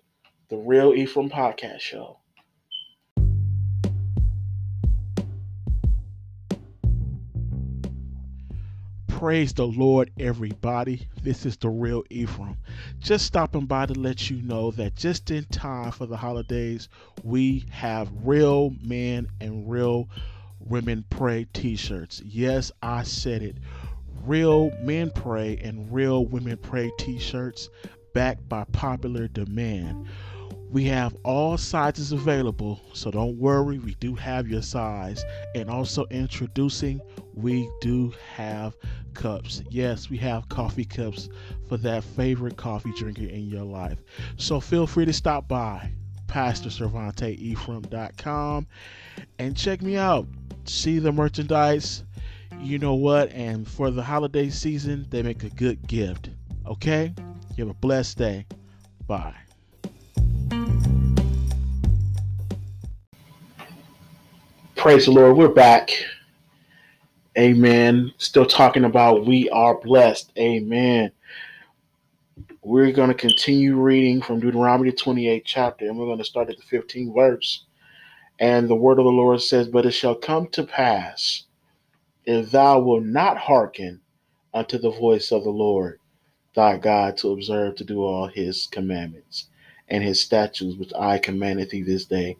The 0.49 0.57
Real 0.57 0.93
Ephraim 0.93 1.29
Podcast 1.29 1.79
Show. 1.79 2.17
Praise 9.07 9.53
the 9.53 9.67
Lord, 9.67 10.09
everybody. 10.19 11.07
This 11.21 11.45
is 11.45 11.55
the 11.57 11.69
real 11.69 12.03
Ephraim. 12.09 12.57
Just 12.99 13.27
stopping 13.27 13.67
by 13.67 13.85
to 13.85 13.93
let 13.93 14.27
you 14.27 14.41
know 14.41 14.71
that 14.71 14.95
just 14.95 15.29
in 15.29 15.45
time 15.45 15.91
for 15.91 16.07
the 16.07 16.17
holidays, 16.17 16.89
we 17.23 17.63
have 17.69 18.09
real 18.23 18.73
men 18.81 19.27
and 19.39 19.69
real 19.69 20.09
women 20.59 21.05
pray 21.11 21.45
t 21.53 21.75
shirts. 21.75 22.23
Yes, 22.25 22.71
I 22.81 23.03
said 23.03 23.43
it. 23.43 23.57
Real 24.25 24.71
men 24.81 25.11
pray 25.11 25.59
and 25.63 25.91
real 25.91 26.25
women 26.25 26.57
pray 26.57 26.91
t 26.97 27.19
shirts 27.19 27.69
backed 28.13 28.47
by 28.47 28.63
popular 28.71 29.27
demand. 29.27 30.07
We 30.71 30.85
have 30.85 31.15
all 31.23 31.57
sizes 31.57 32.11
available, 32.11 32.81
so 32.93 33.11
don't 33.11 33.37
worry, 33.37 33.77
we 33.77 33.93
do 33.99 34.15
have 34.15 34.47
your 34.47 34.63
size. 34.63 35.23
And 35.53 35.69
also 35.69 36.07
introducing, 36.09 36.99
we 37.35 37.69
do 37.81 38.11
have 38.33 38.75
cups. 39.13 39.61
Yes, 39.69 40.09
we 40.09 40.17
have 40.17 40.49
coffee 40.49 40.85
cups 40.85 41.29
for 41.67 41.77
that 41.77 42.03
favorite 42.03 42.57
coffee 42.57 42.93
drinker 42.97 43.27
in 43.27 43.47
your 43.49 43.65
life. 43.65 43.99
So 44.37 44.59
feel 44.59 44.87
free 44.87 45.05
to 45.05 45.13
stop 45.13 45.47
by 45.47 45.91
PastorCervanteEphraim.com 46.27 48.67
and 49.37 49.55
check 49.55 49.83
me 49.83 49.97
out. 49.97 50.27
See 50.65 50.97
the 50.97 51.11
merchandise. 51.11 52.03
You 52.63 52.79
know 52.79 52.93
what? 52.93 53.29
And 53.33 53.67
for 53.67 53.91
the 53.91 54.01
holiday 54.01 54.49
season, 54.49 55.05
they 55.09 55.21
make 55.21 55.43
a 55.43 55.49
good 55.49 55.85
gift. 55.85 56.29
Okay? 56.65 57.13
You 57.57 57.65
have 57.65 57.75
a 57.75 57.79
blessed 57.79 58.17
day. 58.17 58.45
Bye. 59.05 59.35
Praise 64.77 65.05
the 65.05 65.11
Lord. 65.11 65.35
We're 65.35 65.49
back. 65.49 65.91
Amen. 67.37 68.13
Still 68.17 68.45
talking 68.45 68.85
about 68.85 69.25
we 69.25 69.49
are 69.49 69.77
blessed. 69.81 70.31
Amen. 70.37 71.11
We're 72.61 72.93
going 72.93 73.09
to 73.09 73.13
continue 73.13 73.75
reading 73.75 74.21
from 74.21 74.39
Deuteronomy 74.39 74.93
28 74.93 75.43
chapter, 75.45 75.85
and 75.85 75.99
we're 75.99 76.05
going 76.05 76.17
to 76.19 76.23
start 76.23 76.49
at 76.49 76.55
the 76.57 76.77
15th 76.77 77.13
verse. 77.13 77.65
And 78.39 78.69
the 78.69 78.75
word 78.75 78.99
of 78.99 79.05
the 79.05 79.11
Lord 79.11 79.41
says, 79.41 79.67
But 79.67 79.85
it 79.85 79.91
shall 79.91 80.15
come 80.15 80.47
to 80.51 80.63
pass, 80.63 81.43
if 82.25 82.51
thou 82.51 82.79
wilt 82.79 83.03
not 83.03 83.37
hearken 83.37 84.01
unto 84.53 84.77
the 84.77 84.91
voice 84.91 85.31
of 85.31 85.43
the 85.43 85.49
Lord 85.49 85.99
thy 86.55 86.77
God 86.77 87.17
to 87.17 87.31
observe 87.31 87.75
to 87.75 87.83
do 87.83 88.03
all 88.03 88.27
his 88.27 88.67
commandments 88.67 89.47
and 89.87 90.03
his 90.03 90.21
statutes 90.21 90.77
which 90.77 90.93
I 90.97 91.17
commanded 91.17 91.69
thee 91.69 91.81
this 91.81 92.05
day, 92.05 92.37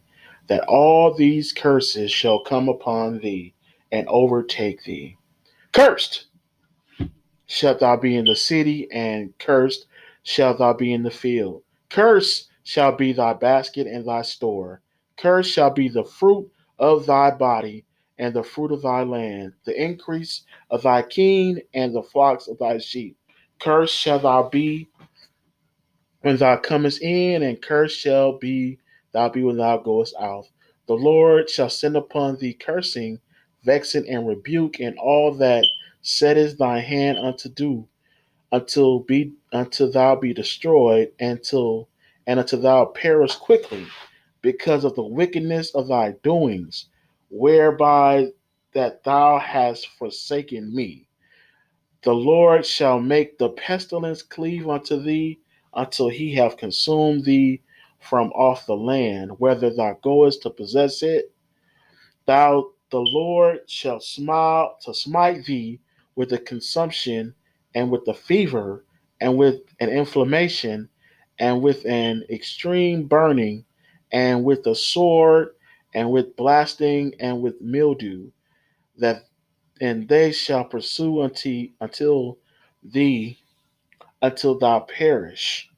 that 0.47 0.63
all 0.67 1.13
these 1.13 1.51
curses 1.51 2.11
shall 2.11 2.39
come 2.39 2.69
upon 2.69 3.19
thee 3.19 3.53
and 3.91 4.07
overtake 4.07 4.83
thee. 4.83 5.17
Cursed 5.71 6.27
shalt 7.45 7.79
thou 7.79 7.97
be 7.97 8.15
in 8.15 8.25
the 8.25 8.35
city, 8.35 8.87
and 8.91 9.37
cursed 9.39 9.87
shalt 10.23 10.59
thou 10.59 10.73
be 10.73 10.93
in 10.93 11.03
the 11.03 11.11
field. 11.11 11.63
Cursed 11.89 12.49
shall 12.63 12.95
be 12.95 13.13
thy 13.13 13.33
basket 13.33 13.87
and 13.87 14.07
thy 14.07 14.21
store. 14.21 14.81
Cursed 15.17 15.51
shall 15.51 15.69
be 15.69 15.89
the 15.89 16.03
fruit 16.03 16.49
of 16.79 17.05
thy 17.05 17.31
body 17.31 17.85
and 18.19 18.33
the 18.33 18.43
fruit 18.43 18.71
of 18.71 18.81
thy 18.81 19.03
land, 19.03 19.53
the 19.65 19.81
increase 19.81 20.43
of 20.69 20.83
thy 20.83 21.01
king 21.01 21.59
and 21.73 21.95
the 21.95 22.03
flocks 22.03 22.47
of 22.47 22.57
thy 22.59 22.77
sheep. 22.77 23.17
Cursed 23.59 23.95
shall 23.95 24.19
thou 24.19 24.49
be 24.49 24.87
when 26.21 26.37
thou 26.37 26.57
comest 26.57 27.01
in, 27.01 27.43
and 27.43 27.61
cursed 27.61 27.99
shall 27.99 28.37
be 28.37 28.79
thou 29.11 29.29
be 29.29 29.43
when 29.43 29.57
thou 29.57 29.77
goest 29.77 30.15
out. 30.19 30.45
The 30.87 30.93
Lord 30.95 31.49
shall 31.49 31.69
send 31.69 31.95
upon 31.95 32.37
thee 32.37 32.53
cursing, 32.53 33.19
vexing, 33.63 34.07
and 34.09 34.27
rebuke, 34.27 34.79
and 34.79 34.97
all 34.99 35.33
that 35.35 35.65
settest 36.01 36.57
thy 36.57 36.79
hand 36.79 37.17
unto 37.17 37.49
do, 37.49 37.87
until 38.51 38.99
be 38.99 39.33
until 39.51 39.91
thou 39.91 40.15
be 40.15 40.33
destroyed, 40.33 41.11
until 41.19 41.89
and 42.27 42.39
until 42.39 42.61
thou 42.61 42.85
perish 42.85 43.35
quickly, 43.35 43.85
because 44.41 44.83
of 44.83 44.95
the 44.95 45.03
wickedness 45.03 45.73
of 45.75 45.87
thy 45.87 46.11
doings, 46.23 46.89
whereby 47.33 48.27
that 48.73 49.03
thou 49.03 49.39
hast 49.39 49.87
forsaken 49.97 50.73
me. 50.73 51.07
The 52.03 52.13
Lord 52.13 52.63
shall 52.65 52.99
make 52.99 53.37
the 53.39 53.49
pestilence 53.49 54.21
cleave 54.21 54.69
unto 54.69 55.01
thee 55.01 55.39
until 55.73 56.09
he 56.09 56.35
have 56.35 56.57
consumed 56.57 57.25
thee 57.25 57.61
from 57.99 58.31
off 58.33 58.67
the 58.67 58.75
land, 58.75 59.31
whether 59.39 59.73
thou 59.73 59.97
goest 60.03 60.43
to 60.43 60.51
possess 60.51 61.01
it. 61.01 61.33
Thou, 62.27 62.69
the 62.91 62.99
Lord, 62.99 63.61
shall 63.67 63.99
smile 63.99 64.77
to 64.83 64.93
smite 64.93 65.45
thee 65.45 65.79
with 66.15 66.29
the 66.29 66.37
consumption 66.37 67.33
and 67.73 67.89
with 67.89 68.05
the 68.05 68.13
fever 68.13 68.85
and 69.21 69.37
with 69.37 69.61
an 69.79 69.89
inflammation 69.89 70.87
and 71.39 71.63
with 71.63 71.83
an 71.87 72.25
extreme 72.29 73.07
burning 73.07 73.65
and 74.11 74.43
with 74.43 74.63
the 74.63 74.75
sword 74.75 75.55
and 75.93 76.11
with 76.11 76.35
blasting 76.35 77.13
and 77.19 77.41
with 77.41 77.61
mildew 77.61 78.31
that 78.97 79.25
and 79.81 80.07
they 80.07 80.31
shall 80.31 80.65
pursue 80.65 81.21
until 81.21 81.67
until 81.81 82.37
thee 82.83 83.37
until 84.21 84.57
thou 84.57 84.79
perish 84.79 85.69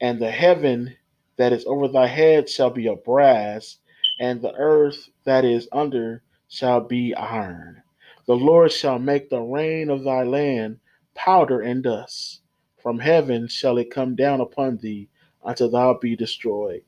and 0.00 0.20
the 0.20 0.30
heaven 0.30 0.96
that 1.36 1.52
is 1.52 1.64
over 1.66 1.88
thy 1.88 2.06
head 2.06 2.48
shall 2.48 2.70
be 2.70 2.86
of 2.88 3.04
brass, 3.04 3.78
and 4.20 4.42
the 4.42 4.54
earth 4.54 5.08
that 5.24 5.44
is 5.44 5.68
under 5.72 6.22
shall 6.48 6.80
be 6.80 7.14
iron. 7.14 7.82
The 8.26 8.36
Lord 8.36 8.72
shall 8.72 8.98
make 8.98 9.30
the 9.30 9.40
rain 9.40 9.90
of 9.90 10.04
thy 10.04 10.24
land 10.24 10.78
powder 11.14 11.60
and 11.60 11.82
dust. 11.82 12.42
From 12.82 12.98
heaven 12.98 13.48
shall 13.48 13.78
it 13.78 13.90
come 13.90 14.14
down 14.14 14.40
upon 14.40 14.78
thee 14.78 15.08
until 15.44 15.70
thou 15.70 15.98
be 15.98 16.16
destroyed. 16.16 16.84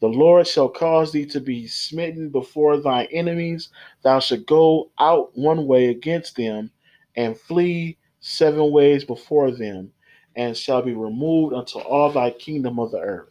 The 0.00 0.08
Lord 0.08 0.46
shall 0.46 0.68
cause 0.68 1.12
thee 1.12 1.26
to 1.26 1.40
be 1.40 1.66
smitten 1.66 2.30
before 2.30 2.78
thy 2.78 3.04
enemies. 3.06 3.70
Thou 4.02 4.20
shalt 4.20 4.46
go 4.46 4.90
out 4.98 5.36
one 5.36 5.66
way 5.66 5.86
against 5.88 6.36
them 6.36 6.70
and 7.16 7.38
flee 7.38 7.98
seven 8.20 8.72
ways 8.72 9.04
before 9.04 9.50
them, 9.52 9.92
and 10.36 10.56
shall 10.56 10.82
be 10.82 10.94
removed 10.94 11.54
unto 11.54 11.78
all 11.80 12.12
thy 12.12 12.30
kingdom 12.30 12.78
of 12.80 12.92
the 12.92 13.00
earth 13.00 13.30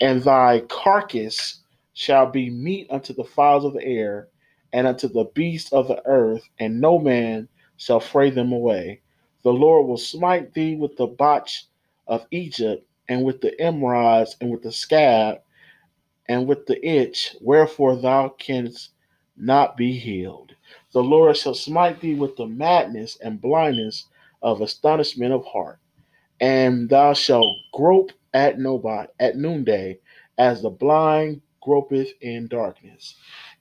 and 0.00 0.22
thy 0.22 0.60
carcass 0.70 1.62
shall 1.94 2.30
be 2.30 2.50
meat 2.50 2.88
unto 2.90 3.14
the 3.14 3.24
fowls 3.24 3.66
of 3.66 3.74
the 3.74 3.84
air 3.84 4.28
and 4.74 4.86
unto 4.86 5.08
the 5.08 5.24
beasts 5.34 5.72
of 5.74 5.88
the 5.88 6.02
earth, 6.06 6.44
and 6.60 6.80
no 6.80 7.00
man 7.00 7.48
shall 7.78 8.00
fray 8.00 8.30
them 8.30 8.52
away. 8.52 9.02
The 9.44 9.52
Lord 9.54 9.88
will 9.88 9.98
smite 9.98 10.54
thee 10.54 10.76
with 10.76 10.96
the 10.98 11.08
botch 11.08 11.66
of 12.08 12.26
Egypt, 12.32 12.86
and 13.10 13.24
with 13.24 13.42
the 13.42 13.52
emerods, 13.60 14.36
and 14.42 14.52
with 14.52 14.62
the 14.62 14.72
scab, 14.72 15.38
and 16.30 16.46
with 16.46 16.64
the 16.66 16.78
itch, 16.88 17.34
wherefore 17.40 17.96
thou 17.96 18.28
canst 18.28 18.90
not 19.36 19.76
be 19.76 19.98
healed. 19.98 20.54
The 20.92 21.02
Lord 21.02 21.36
shall 21.36 21.54
smite 21.54 22.00
thee 22.00 22.14
with 22.14 22.36
the 22.36 22.46
madness 22.46 23.18
and 23.20 23.40
blindness 23.40 24.06
of 24.40 24.60
astonishment 24.60 25.32
of 25.34 25.44
heart, 25.44 25.80
and 26.40 26.88
thou 26.88 27.14
shalt 27.14 27.56
grope 27.72 28.12
at 28.32 28.60
nobody 28.60 29.08
at 29.18 29.38
noonday, 29.38 29.98
as 30.38 30.62
the 30.62 30.70
blind 30.70 31.42
gropeth 31.60 32.12
in 32.20 32.46
darkness. 32.46 33.16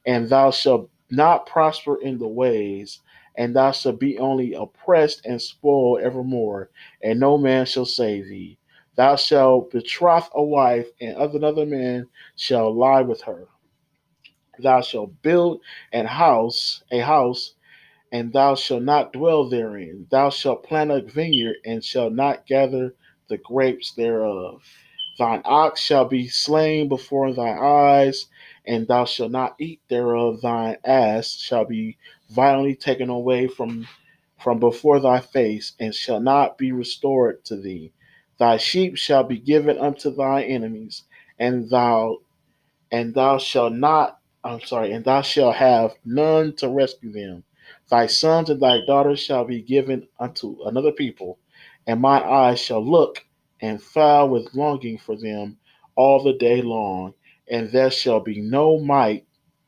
And 0.05 0.29
thou 0.29 0.51
shalt 0.51 0.91
not 1.09 1.47
prosper 1.47 1.99
in 1.99 2.19
the 2.19 2.27
ways, 2.27 2.99
and 3.35 3.55
thou 3.55 3.71
shalt 3.71 3.99
be 3.99 4.19
only 4.19 4.53
oppressed 4.53 5.25
and 5.25 5.41
spoiled 5.41 6.01
evermore, 6.01 6.69
and 7.01 7.19
no 7.19 7.35
man 7.35 7.65
shall 7.65 7.85
save 7.87 8.27
thee. 8.27 8.58
Thou 8.99 9.15
shalt 9.15 9.71
betroth 9.71 10.29
a 10.33 10.43
wife, 10.43 10.89
and 10.99 11.15
another 11.15 11.65
man 11.65 12.07
shall 12.35 12.69
lie 12.69 12.99
with 12.99 13.21
her. 13.21 13.47
Thou 14.57 14.81
shalt 14.81 15.21
build 15.21 15.61
an 15.93 16.05
house, 16.05 16.83
a 16.91 16.99
house, 16.99 17.55
and 18.11 18.33
thou 18.33 18.55
shalt 18.55 18.83
not 18.83 19.13
dwell 19.13 19.47
therein. 19.47 20.07
Thou 20.11 20.29
shalt 20.29 20.63
plant 20.65 20.91
a 20.91 20.99
vineyard, 20.99 21.55
and 21.63 21.81
shalt 21.81 22.11
not 22.11 22.45
gather 22.45 22.93
the 23.29 23.37
grapes 23.37 23.93
thereof. 23.93 24.65
Thine 25.17 25.43
ox 25.45 25.79
shall 25.79 26.03
be 26.03 26.27
slain 26.27 26.89
before 26.89 27.31
thy 27.31 27.51
eyes, 27.57 28.27
and 28.65 28.85
thou 28.85 29.05
shalt 29.05 29.31
not 29.31 29.55
eat 29.61 29.79
thereof. 29.87 30.41
Thine 30.41 30.75
ass 30.83 31.37
shall 31.37 31.63
be 31.63 31.97
violently 32.31 32.75
taken 32.75 33.09
away 33.09 33.47
from 33.47 33.87
from 34.37 34.59
before 34.59 34.99
thy 34.99 35.21
face, 35.21 35.71
and 35.79 35.95
shall 35.95 36.19
not 36.19 36.57
be 36.57 36.73
restored 36.73 37.45
to 37.45 37.55
thee. 37.55 37.93
Thy 38.39 38.57
sheep 38.57 38.97
shall 38.97 39.23
be 39.23 39.39
given 39.39 39.77
unto 39.77 40.11
thy 40.15 40.43
enemies, 40.43 41.03
and 41.39 41.69
thou 41.69 42.19
and 42.91 43.13
thou 43.13 43.37
shalt 43.37 43.73
not 43.73 44.19
I'm 44.43 44.61
sorry, 44.61 44.93
and 44.93 45.05
thou 45.05 45.21
shalt 45.21 45.55
have 45.57 45.95
none 46.05 46.55
to 46.57 46.69
rescue 46.69 47.11
them. 47.11 47.43
Thy 47.89 48.07
sons 48.07 48.49
and 48.49 48.61
thy 48.61 48.85
daughters 48.85 49.19
shall 49.19 49.45
be 49.45 49.61
given 49.61 50.07
unto 50.19 50.63
another 50.63 50.93
people, 50.93 51.39
and 51.87 52.01
my 52.01 52.23
eyes 52.23 52.59
shall 52.61 52.83
look 52.83 53.25
and 53.61 53.83
foul 53.83 54.29
with 54.29 54.55
longing 54.55 54.97
for 54.97 55.17
them 55.17 55.59
all 55.97 56.23
the 56.23 56.33
day 56.33 56.61
long, 56.61 57.13
and 57.49 57.69
there 57.71 57.91
shall 57.91 58.21
be 58.21 58.41
no 58.41 58.79
might 58.79 59.27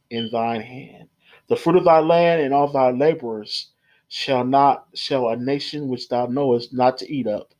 in 0.10 0.30
thine 0.32 0.62
hand. 0.62 1.10
The 1.50 1.58
fruit 1.58 1.76
of 1.78 1.86
thy 1.86 2.00
land 2.00 2.42
and 2.42 2.54
all 2.54 2.72
thy 2.72 2.92
laborers 2.92 3.72
shall 4.08 4.46
not 4.46 4.88
shall 4.96 5.30
a 5.30 5.36
nation 5.38 5.90
which 5.90 6.10
thou 6.10 6.28
knowest 6.28 6.74
not 6.74 6.98
to 7.00 7.14
eat 7.14 7.28
up, 7.28 7.54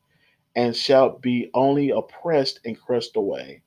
and 0.56 0.76
shalt 0.76 1.22
be 1.22 1.50
only 1.54 1.92
oppressed 1.92 2.60
and 2.66 2.80
crushed 2.80 3.16
away, 3.16 3.62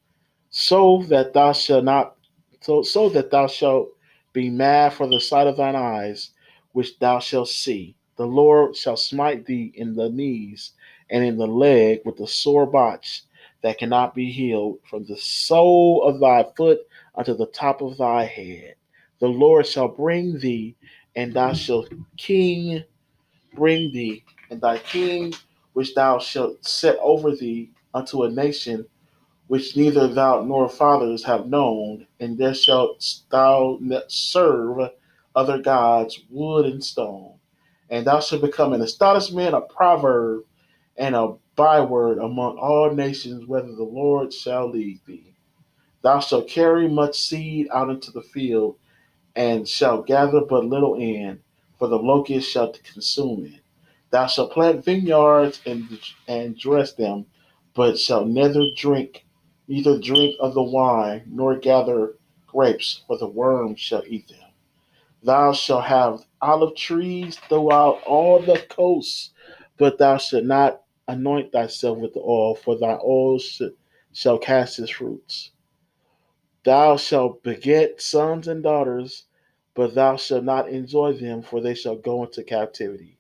so 0.50 1.02
that 1.08 1.32
thou 1.32 1.52
shalt 1.52 1.84
not 1.84 2.16
so 2.60 2.82
so 2.82 3.08
that 3.10 3.30
thou 3.30 3.46
shalt 3.46 3.88
be 4.32 4.50
mad 4.50 4.92
for 4.92 5.06
the 5.06 5.20
sight 5.20 5.46
of 5.46 5.56
thine 5.56 5.76
eyes, 5.76 6.30
which 6.72 6.98
thou 6.98 7.18
shalt 7.18 7.48
see. 7.48 7.94
The 8.16 8.26
Lord 8.26 8.76
shall 8.76 8.96
smite 8.96 9.46
thee 9.46 9.72
in 9.74 9.94
the 9.94 10.08
knees 10.08 10.72
and 11.10 11.24
in 11.24 11.36
the 11.36 11.46
leg 11.46 12.00
with 12.04 12.20
a 12.20 12.26
sore 12.26 12.66
botch, 12.66 13.22
that 13.62 13.78
cannot 13.78 14.14
be 14.14 14.30
healed, 14.30 14.78
from 14.88 15.04
the 15.04 15.16
sole 15.16 16.02
of 16.02 16.20
thy 16.20 16.44
foot 16.56 16.80
unto 17.14 17.34
the 17.34 17.46
top 17.46 17.80
of 17.80 17.96
thy 17.96 18.24
head. 18.24 18.74
The 19.20 19.28
Lord 19.28 19.66
shall 19.66 19.88
bring 19.88 20.38
thee, 20.38 20.76
and 21.16 21.32
thou 21.32 21.52
shalt 21.52 21.88
king 22.16 22.84
bring 23.54 23.92
thee, 23.92 24.24
and 24.50 24.60
thy 24.60 24.78
king 24.78 25.32
which 25.74 25.94
thou 25.94 26.18
shalt 26.18 26.66
set 26.66 26.98
over 27.02 27.36
thee 27.36 27.70
unto 27.94 28.24
a 28.24 28.30
nation 28.30 28.86
which 29.48 29.76
neither 29.76 30.08
thou 30.08 30.42
nor 30.42 30.68
fathers 30.68 31.24
have 31.24 31.46
known, 31.46 32.06
and 32.20 32.38
there 32.38 32.54
shalt 32.54 33.04
thou 33.30 33.78
serve 34.08 34.90
other 35.36 35.58
gods, 35.58 36.20
wood 36.30 36.66
and 36.66 36.82
stone. 36.82 37.34
And 37.90 38.06
thou 38.06 38.20
shalt 38.20 38.42
become 38.42 38.72
an 38.72 38.80
astonishment, 38.80 39.54
a 39.54 39.60
proverb, 39.60 40.44
and 40.96 41.14
a 41.14 41.34
byword 41.56 42.18
among 42.18 42.58
all 42.58 42.90
nations, 42.94 43.46
whether 43.46 43.74
the 43.74 43.84
Lord 43.84 44.32
shall 44.32 44.70
lead 44.70 45.00
thee. 45.06 45.34
Thou 46.02 46.20
shalt 46.20 46.48
carry 46.48 46.88
much 46.88 47.18
seed 47.20 47.68
out 47.72 47.90
into 47.90 48.12
the 48.12 48.22
field, 48.22 48.76
and 49.36 49.68
shalt 49.68 50.06
gather 50.06 50.42
but 50.42 50.64
little 50.64 50.94
in, 50.96 51.40
for 51.78 51.88
the 51.88 51.98
locust 51.98 52.50
shall 52.50 52.72
consume 52.72 53.46
it. 53.46 53.60
Thou 54.14 54.28
shalt 54.28 54.52
plant 54.52 54.84
vineyards 54.84 55.60
and, 55.66 55.98
and 56.28 56.56
dress 56.56 56.92
them, 56.92 57.26
but 57.74 57.98
shalt 57.98 58.28
neither 58.28 58.62
drink, 58.76 59.26
neither 59.66 59.98
drink 59.98 60.36
of 60.38 60.54
the 60.54 60.62
wine, 60.62 61.24
nor 61.26 61.56
gather 61.56 62.14
grapes, 62.46 63.02
for 63.08 63.18
the 63.18 63.26
worms 63.26 63.80
shall 63.80 64.04
eat 64.06 64.28
them. 64.28 64.52
Thou 65.24 65.52
shalt 65.52 65.86
have 65.86 66.26
olive 66.40 66.76
trees 66.76 67.40
throughout 67.48 68.04
all 68.04 68.38
the 68.38 68.64
coasts, 68.68 69.32
but 69.78 69.98
thou 69.98 70.18
shalt 70.18 70.44
not 70.44 70.82
anoint 71.08 71.50
thyself 71.50 71.98
with 71.98 72.16
oil, 72.16 72.54
for 72.54 72.78
thy 72.78 72.96
oil 73.04 73.40
shall 74.12 74.38
cast 74.38 74.78
its 74.78 74.92
fruits. 74.92 75.50
Thou 76.62 76.98
shalt 76.98 77.42
beget 77.42 78.00
sons 78.00 78.46
and 78.46 78.62
daughters, 78.62 79.24
but 79.74 79.96
thou 79.96 80.14
shalt 80.14 80.44
not 80.44 80.68
enjoy 80.68 81.14
them, 81.14 81.42
for 81.42 81.60
they 81.60 81.74
shall 81.74 81.96
go 81.96 82.22
into 82.22 82.44
captivity. 82.44 83.18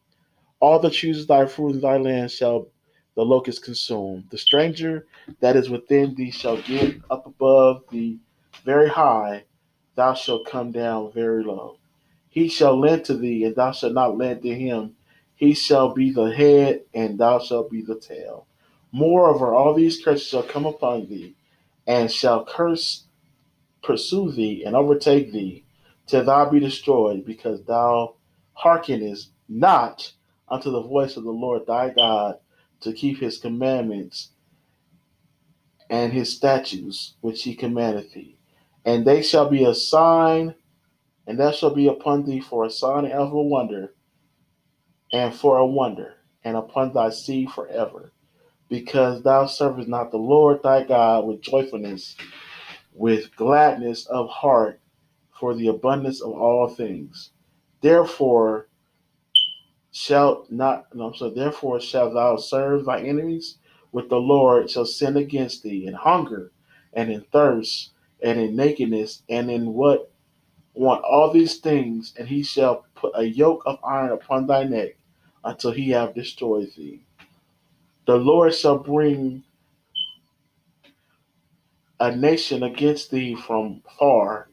All 0.64 0.78
the 0.78 0.88
trees 0.88 1.20
of 1.20 1.26
thy 1.26 1.44
fruit 1.44 1.74
in 1.74 1.80
thy 1.82 1.98
land 1.98 2.30
shall 2.30 2.68
the 3.16 3.22
locust 3.22 3.62
consume. 3.62 4.24
The 4.30 4.38
stranger 4.38 5.06
that 5.40 5.56
is 5.56 5.68
within 5.68 6.14
thee 6.14 6.30
shall 6.30 6.56
get 6.62 7.02
up 7.10 7.26
above 7.26 7.82
thee 7.90 8.20
very 8.64 8.88
high, 8.88 9.44
thou 9.94 10.14
shalt 10.14 10.46
come 10.46 10.72
down 10.72 11.12
very 11.12 11.44
low. 11.44 11.76
He 12.30 12.48
shall 12.48 12.80
lend 12.80 13.04
to 13.04 13.14
thee, 13.14 13.44
and 13.44 13.54
thou 13.54 13.72
shalt 13.72 13.92
not 13.92 14.16
lend 14.16 14.40
to 14.40 14.54
him. 14.54 14.96
He 15.36 15.52
shall 15.52 15.92
be 15.92 16.10
the 16.10 16.32
head, 16.32 16.84
and 16.94 17.18
thou 17.18 17.40
shalt 17.40 17.70
be 17.70 17.82
the 17.82 18.00
tail. 18.00 18.46
Moreover, 18.90 19.52
all 19.52 19.74
these 19.74 20.02
curses 20.02 20.26
shall 20.26 20.44
come 20.44 20.64
upon 20.64 21.08
thee, 21.08 21.34
and 21.86 22.10
shall 22.10 22.42
curse 22.42 23.04
pursue 23.82 24.32
thee 24.32 24.64
and 24.64 24.74
overtake 24.74 25.30
thee, 25.30 25.66
till 26.06 26.24
thou 26.24 26.48
be 26.48 26.58
destroyed, 26.58 27.26
because 27.26 27.62
thou 27.64 28.14
hearkenest 28.54 29.28
not 29.46 30.10
unto 30.48 30.70
the 30.70 30.82
voice 30.82 31.16
of 31.16 31.24
the 31.24 31.30
Lord 31.30 31.66
thy 31.66 31.90
God 31.90 32.36
to 32.80 32.92
keep 32.92 33.18
his 33.18 33.38
commandments 33.38 34.30
and 35.90 36.12
his 36.12 36.34
statutes 36.34 37.14
which 37.20 37.42
he 37.42 37.54
commandeth 37.54 38.12
thee. 38.12 38.38
And 38.84 39.04
they 39.04 39.22
shall 39.22 39.48
be 39.48 39.64
a 39.64 39.74
sign, 39.74 40.54
and 41.26 41.38
that 41.38 41.54
shall 41.54 41.74
be 41.74 41.88
upon 41.88 42.24
thee 42.24 42.40
for 42.40 42.64
a 42.64 42.70
sign 42.70 43.04
and 43.04 43.14
of 43.14 43.32
a 43.32 43.42
wonder, 43.42 43.94
and 45.12 45.34
for 45.34 45.58
a 45.58 45.66
wonder, 45.66 46.14
and 46.42 46.56
upon 46.56 46.92
thy 46.92 47.10
seed 47.10 47.50
forever, 47.50 48.12
because 48.68 49.22
thou 49.22 49.46
servest 49.46 49.88
not 49.88 50.10
the 50.10 50.18
Lord 50.18 50.62
thy 50.62 50.84
God 50.84 51.24
with 51.24 51.40
joyfulness, 51.40 52.16
with 52.92 53.34
gladness 53.36 54.06
of 54.06 54.28
heart, 54.28 54.80
for 55.38 55.54
the 55.54 55.68
abundance 55.68 56.20
of 56.20 56.32
all 56.32 56.68
things. 56.68 57.30
Therefore, 57.80 58.68
shalt 59.94 60.50
not 60.50 60.92
no, 60.92 61.12
so 61.12 61.30
therefore 61.30 61.78
shalt 61.78 62.14
thou 62.14 62.34
serve 62.36 62.84
thy 62.84 63.00
enemies 63.00 63.58
with 63.92 64.08
the 64.08 64.16
Lord 64.16 64.68
shall 64.68 64.84
sin 64.84 65.16
against 65.16 65.62
thee 65.62 65.86
in 65.86 65.94
hunger 65.94 66.50
and 66.94 67.12
in 67.12 67.20
thirst 67.32 67.92
and 68.20 68.40
in 68.40 68.56
nakedness 68.56 69.22
and 69.28 69.48
in 69.48 69.72
what 69.72 70.10
want 70.74 71.04
all 71.04 71.32
these 71.32 71.58
things, 71.58 72.12
and 72.18 72.26
he 72.26 72.42
shall 72.42 72.84
put 72.96 73.12
a 73.14 73.22
yoke 73.22 73.62
of 73.66 73.78
iron 73.84 74.10
upon 74.10 74.48
thy 74.48 74.64
neck 74.64 74.96
until 75.44 75.70
he 75.70 75.90
have 75.90 76.12
destroyed 76.12 76.72
thee. 76.76 77.04
The 78.06 78.16
Lord 78.16 78.52
shall 78.52 78.78
bring 78.78 79.44
a 82.00 82.14
nation 82.16 82.64
against 82.64 83.12
thee 83.12 83.36
from 83.36 83.80
far, 83.96 84.48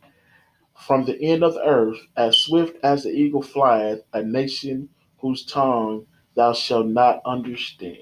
from 0.78 1.06
the 1.06 1.20
end 1.20 1.44
of 1.44 1.56
the 1.56 1.64
earth, 1.66 1.98
as 2.16 2.38
swift 2.38 2.78
as 2.84 3.02
the 3.04 3.10
eagle 3.10 3.42
flieth, 3.42 4.04
a 4.14 4.22
nation 4.22 4.88
whose 5.22 5.46
tongue 5.46 6.06
thou 6.36 6.54
shalt 6.54 6.88
not 6.88 7.22
understand. 7.26 7.98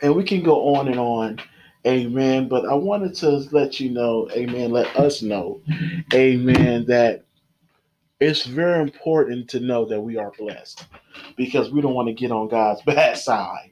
And 0.00 0.14
we 0.14 0.24
can 0.24 0.42
go 0.42 0.76
on 0.76 0.88
and 0.88 0.98
on, 0.98 1.40
amen. 1.86 2.48
But 2.48 2.66
I 2.66 2.74
wanted 2.74 3.14
to 3.16 3.30
let 3.52 3.80
you 3.80 3.90
know, 3.90 4.28
amen, 4.32 4.70
let 4.70 4.94
us 4.96 5.22
know, 5.22 5.60
amen, 6.14 6.86
that 6.86 7.24
it's 8.20 8.44
very 8.46 8.82
important 8.82 9.48
to 9.50 9.60
know 9.60 9.84
that 9.86 10.00
we 10.00 10.16
are 10.16 10.32
blessed 10.38 10.86
because 11.36 11.70
we 11.70 11.80
don't 11.80 11.94
want 11.94 12.08
to 12.08 12.14
get 12.14 12.32
on 12.32 12.48
God's 12.48 12.82
bad 12.86 13.16
side. 13.16 13.70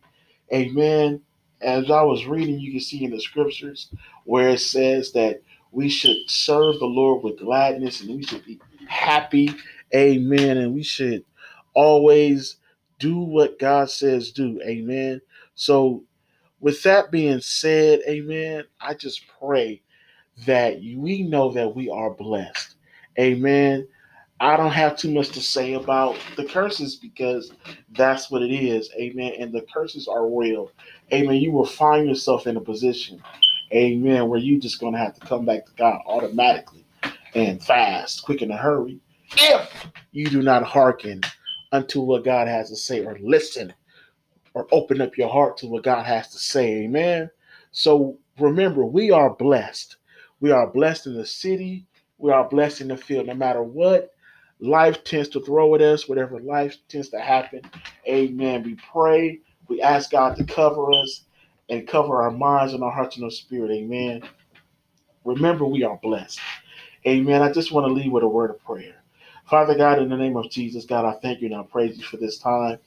Amen. 0.52 1.20
As 1.60 1.90
I 1.90 2.02
was 2.02 2.26
reading, 2.26 2.60
you 2.60 2.72
can 2.72 2.80
see 2.80 3.04
in 3.04 3.10
the 3.10 3.20
scriptures 3.20 3.88
where 4.24 4.50
it 4.50 4.60
says 4.60 5.12
that 5.12 5.42
we 5.72 5.88
should 5.88 6.16
serve 6.28 6.78
the 6.78 6.86
Lord 6.86 7.24
with 7.24 7.38
gladness 7.38 8.00
and 8.00 8.14
we 8.16 8.22
should 8.22 8.44
be 8.44 8.60
happy. 8.86 9.50
Amen. 9.94 10.58
And 10.58 10.74
we 10.74 10.82
should 10.82 11.24
always 11.76 12.56
do 12.98 13.18
what 13.18 13.58
God 13.60 13.90
says 13.90 14.32
do. 14.32 14.60
Amen. 14.66 15.20
So, 15.54 16.02
with 16.58 16.82
that 16.82 17.12
being 17.12 17.40
said, 17.40 18.00
amen, 18.08 18.64
I 18.80 18.94
just 18.94 19.22
pray 19.38 19.82
that 20.46 20.80
we 20.80 21.22
know 21.22 21.52
that 21.52 21.76
we 21.76 21.90
are 21.90 22.10
blessed. 22.10 22.74
Amen. 23.20 23.86
I 24.40 24.56
don't 24.56 24.72
have 24.72 24.96
too 24.96 25.12
much 25.12 25.28
to 25.30 25.40
say 25.40 25.74
about 25.74 26.18
the 26.36 26.44
curses 26.44 26.96
because 26.96 27.52
that's 27.90 28.30
what 28.30 28.42
it 28.42 28.52
is. 28.52 28.90
Amen. 28.98 29.34
And 29.38 29.52
the 29.52 29.66
curses 29.72 30.08
are 30.08 30.28
real. 30.28 30.70
Amen. 31.12 31.36
You 31.36 31.52
will 31.52 31.66
find 31.66 32.08
yourself 32.08 32.46
in 32.46 32.56
a 32.56 32.60
position, 32.60 33.22
amen, 33.72 34.28
where 34.28 34.40
you're 34.40 34.60
just 34.60 34.80
going 34.80 34.92
to 34.94 34.98
have 34.98 35.14
to 35.14 35.26
come 35.26 35.44
back 35.44 35.66
to 35.66 35.72
God 35.76 36.00
automatically 36.06 36.84
and 37.34 37.62
fast, 37.62 38.24
quick 38.24 38.42
in 38.42 38.50
a 38.50 38.56
hurry, 38.56 38.98
if 39.36 39.70
you 40.12 40.26
do 40.28 40.42
not 40.42 40.62
hearken 40.62 41.20
unto 41.76 42.00
what 42.00 42.24
God 42.24 42.48
has 42.48 42.70
to 42.70 42.76
say 42.76 43.04
or 43.04 43.18
listen 43.20 43.72
or 44.54 44.66
open 44.72 45.00
up 45.02 45.16
your 45.18 45.28
heart 45.28 45.58
to 45.58 45.66
what 45.66 45.84
God 45.84 46.04
has 46.04 46.28
to 46.28 46.38
say. 46.38 46.84
Amen. 46.84 47.30
So 47.72 48.18
remember, 48.40 48.84
we 48.86 49.10
are 49.10 49.34
blessed. 49.34 49.96
We 50.40 50.50
are 50.50 50.66
blessed 50.66 51.06
in 51.06 51.14
the 51.14 51.26
city. 51.26 51.86
We 52.18 52.32
are 52.32 52.48
blessed 52.48 52.80
in 52.80 52.88
the 52.88 52.96
field. 52.96 53.26
No 53.26 53.34
matter 53.34 53.62
what 53.62 54.10
life 54.60 55.04
tends 55.04 55.28
to 55.30 55.40
throw 55.40 55.74
at 55.74 55.82
us, 55.82 56.08
whatever 56.08 56.40
life 56.40 56.76
tends 56.88 57.10
to 57.10 57.20
happen. 57.20 57.60
Amen. 58.08 58.62
We 58.62 58.76
pray. 58.90 59.40
We 59.68 59.82
ask 59.82 60.10
God 60.10 60.36
to 60.36 60.44
cover 60.44 60.90
us 60.92 61.24
and 61.68 61.86
cover 61.86 62.22
our 62.22 62.30
minds 62.30 62.72
and 62.72 62.82
our 62.82 62.90
hearts 62.90 63.16
and 63.16 63.24
our 63.24 63.30
spirit. 63.30 63.70
Amen. 63.70 64.22
Remember, 65.24 65.66
we 65.66 65.82
are 65.82 65.98
blessed. 66.02 66.40
Amen. 67.06 67.42
I 67.42 67.52
just 67.52 67.72
want 67.72 67.86
to 67.86 67.92
leave 67.92 68.12
with 68.12 68.22
a 68.22 68.28
word 68.28 68.50
of 68.50 68.64
prayer. 68.64 69.02
Father 69.48 69.76
God, 69.76 70.00
in 70.00 70.08
the 70.08 70.16
name 70.16 70.36
of 70.36 70.50
Jesus, 70.50 70.84
God, 70.84 71.04
I 71.04 71.18
thank 71.20 71.40
you 71.40 71.46
and 71.46 71.54
I 71.54 71.62
praise 71.62 71.96
you 71.96 72.04
for 72.04 72.16
this 72.16 72.38
time. 72.38 72.78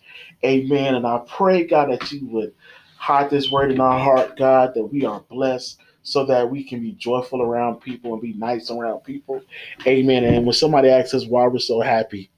Amen. 0.43 0.95
And 0.95 1.07
I 1.07 1.21
pray, 1.27 1.65
God, 1.65 1.89
that 1.89 2.11
you 2.11 2.25
would 2.27 2.53
hide 2.97 3.29
this 3.29 3.49
word 3.49 3.71
in 3.71 3.79
our 3.79 3.97
heart, 3.97 4.37
God, 4.37 4.73
that 4.73 4.85
we 4.85 5.05
are 5.05 5.21
blessed 5.21 5.79
so 6.03 6.25
that 6.25 6.49
we 6.49 6.63
can 6.63 6.81
be 6.81 6.91
joyful 6.93 7.41
around 7.41 7.79
people 7.79 8.13
and 8.13 8.21
be 8.21 8.33
nice 8.33 8.71
around 8.71 9.01
people. 9.01 9.41
Amen. 9.87 10.25
And 10.25 10.45
when 10.45 10.53
somebody 10.53 10.89
asks 10.89 11.13
us 11.13 11.27
why 11.27 11.47
we're 11.47 11.59
so 11.59 11.79
happy, 11.79 12.29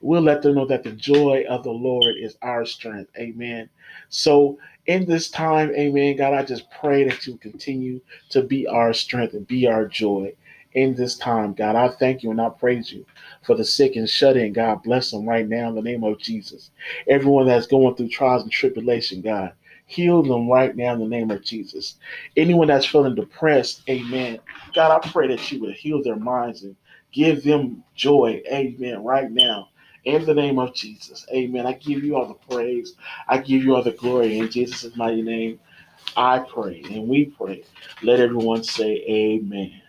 we'll 0.00 0.22
let 0.22 0.40
them 0.40 0.54
know 0.54 0.66
that 0.66 0.82
the 0.82 0.92
joy 0.92 1.44
of 1.48 1.62
the 1.62 1.70
Lord 1.70 2.14
is 2.18 2.36
our 2.40 2.64
strength. 2.64 3.10
Amen. 3.18 3.68
So 4.08 4.58
in 4.86 5.04
this 5.04 5.30
time, 5.30 5.74
amen, 5.74 6.16
God, 6.16 6.32
I 6.32 6.42
just 6.42 6.70
pray 6.70 7.04
that 7.04 7.26
you 7.26 7.36
continue 7.36 8.00
to 8.30 8.42
be 8.42 8.66
our 8.66 8.94
strength 8.94 9.34
and 9.34 9.46
be 9.46 9.66
our 9.66 9.86
joy 9.86 10.34
in 10.74 10.94
this 10.94 11.16
time, 11.16 11.54
God. 11.54 11.76
I 11.76 11.88
thank 11.88 12.22
you 12.22 12.30
and 12.30 12.40
I 12.40 12.48
praise 12.48 12.92
you 12.92 13.06
for 13.42 13.54
the 13.56 13.64
sick 13.64 13.96
and 13.96 14.08
shut 14.08 14.36
in. 14.36 14.52
God 14.52 14.82
bless 14.82 15.10
them 15.10 15.26
right 15.28 15.48
now 15.48 15.68
in 15.68 15.74
the 15.74 15.82
name 15.82 16.04
of 16.04 16.18
Jesus. 16.18 16.70
Everyone 17.08 17.46
that's 17.46 17.66
going 17.66 17.94
through 17.94 18.08
trials 18.08 18.42
and 18.42 18.52
tribulation, 18.52 19.20
God, 19.20 19.52
heal 19.86 20.22
them 20.22 20.48
right 20.48 20.74
now 20.76 20.94
in 20.94 21.00
the 21.00 21.06
name 21.06 21.30
of 21.30 21.42
Jesus. 21.42 21.96
Anyone 22.36 22.68
that's 22.68 22.86
feeling 22.86 23.14
depressed, 23.14 23.82
amen. 23.88 24.40
God, 24.74 25.00
I 25.00 25.08
pray 25.10 25.28
that 25.28 25.52
you 25.52 25.60
would 25.60 25.74
heal 25.74 26.02
their 26.02 26.16
minds 26.16 26.62
and 26.64 26.76
give 27.12 27.44
them 27.44 27.84
joy, 27.94 28.42
amen, 28.50 29.02
right 29.04 29.30
now. 29.30 29.68
In 30.04 30.26
the 30.26 30.34
name 30.34 30.58
of 30.58 30.74
Jesus, 30.74 31.24
amen. 31.32 31.66
I 31.66 31.72
give 31.72 32.04
you 32.04 32.14
all 32.16 32.26
the 32.28 32.54
praise. 32.54 32.94
I 33.26 33.38
give 33.38 33.64
you 33.64 33.74
all 33.74 33.82
the 33.82 33.92
glory 33.92 34.38
in 34.38 34.50
Jesus' 34.50 34.94
mighty 34.96 35.22
name. 35.22 35.58
I 36.16 36.40
pray 36.40 36.82
and 36.90 37.08
we 37.08 37.26
pray. 37.26 37.64
Let 38.02 38.20
everyone 38.20 38.64
say 38.64 39.02
amen. 39.08 39.80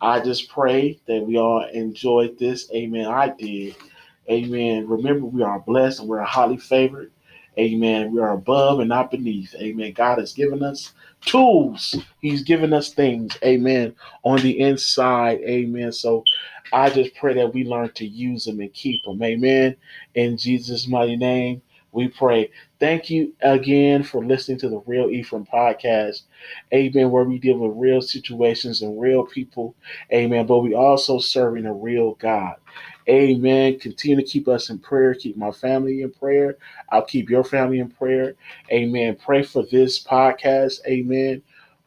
I 0.00 0.20
just 0.20 0.48
pray 0.48 1.00
that 1.06 1.26
we 1.26 1.36
all 1.36 1.64
enjoyed 1.64 2.38
this. 2.38 2.70
Amen. 2.72 3.06
I 3.06 3.28
did. 3.28 3.76
Amen. 4.30 4.88
Remember, 4.88 5.26
we 5.26 5.42
are 5.42 5.60
blessed 5.60 6.00
and 6.00 6.08
we're 6.08 6.22
highly 6.22 6.56
favored. 6.56 7.12
Amen. 7.58 8.12
We 8.12 8.20
are 8.20 8.32
above 8.32 8.80
and 8.80 8.88
not 8.88 9.10
beneath. 9.10 9.54
Amen. 9.56 9.92
God 9.92 10.18
has 10.18 10.32
given 10.32 10.62
us 10.62 10.92
tools. 11.20 11.96
He's 12.20 12.42
given 12.42 12.72
us 12.72 12.94
things. 12.94 13.36
Amen. 13.44 13.94
On 14.22 14.38
the 14.40 14.60
inside. 14.60 15.40
Amen. 15.40 15.92
So 15.92 16.24
I 16.72 16.90
just 16.90 17.14
pray 17.16 17.34
that 17.34 17.52
we 17.52 17.64
learn 17.64 17.90
to 17.94 18.06
use 18.06 18.44
them 18.44 18.60
and 18.60 18.72
keep 18.72 19.04
them. 19.04 19.22
Amen. 19.22 19.76
In 20.14 20.36
Jesus' 20.36 20.86
mighty 20.86 21.16
name, 21.16 21.60
we 21.92 22.08
pray. 22.08 22.50
Thank 22.78 23.10
you 23.10 23.34
again 23.40 24.02
for 24.02 24.24
listening 24.24 24.58
to 24.58 24.68
the 24.68 24.80
Real 24.86 25.10
Ephraim 25.10 25.44
podcast. 25.44 26.22
Amen. 26.72 27.10
Where 27.10 27.24
we 27.24 27.38
deal 27.38 27.58
with 27.58 27.76
real 27.76 28.00
situations 28.00 28.82
and 28.82 29.00
real 29.00 29.24
people. 29.24 29.74
Amen. 30.12 30.46
But 30.46 30.60
we 30.60 30.74
also 30.74 31.18
serving 31.18 31.66
a 31.66 31.72
real 31.72 32.14
God. 32.14 32.56
Amen. 33.08 33.78
Continue 33.78 34.16
to 34.16 34.22
keep 34.22 34.46
us 34.46 34.70
in 34.70 34.78
prayer. 34.78 35.14
Keep 35.14 35.36
my 35.36 35.50
family 35.50 36.02
in 36.02 36.12
prayer. 36.12 36.58
I'll 36.90 37.04
keep 37.04 37.28
your 37.28 37.42
family 37.42 37.80
in 37.80 37.90
prayer. 37.90 38.34
Amen. 38.70 39.16
Pray 39.16 39.42
for 39.42 39.64
this 39.64 40.02
podcast. 40.02 40.86
Amen. 40.86 41.42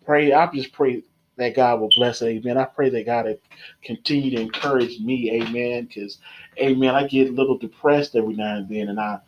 Pray. 0.06 0.34
I 0.34 0.47
just 0.51 0.74
pray 0.74 1.04
that 1.38 1.56
God 1.56 1.80
will 1.80 1.89
bless 1.95 2.22
it. 2.22 2.28
Amen. 2.28 2.58
I 2.58 2.66
pray 2.66 2.89
that 2.89 3.06
God 3.06 3.26
will 3.26 3.39
continue 3.84 4.36
to 4.36 4.41
encourage 4.41 4.99
me. 4.99 5.41
Amen. 5.41 5.86
Because, 5.86 6.18
amen, 6.60 6.93
I 6.93 7.08
get 7.08 7.30
a 7.30 7.32
little 7.32 7.58
depressed 7.58 8.16
every 8.16 8.36
now 8.36 8.58
and 8.58 8.70
then, 8.70 8.89
and 8.89 8.99
I 8.99 9.20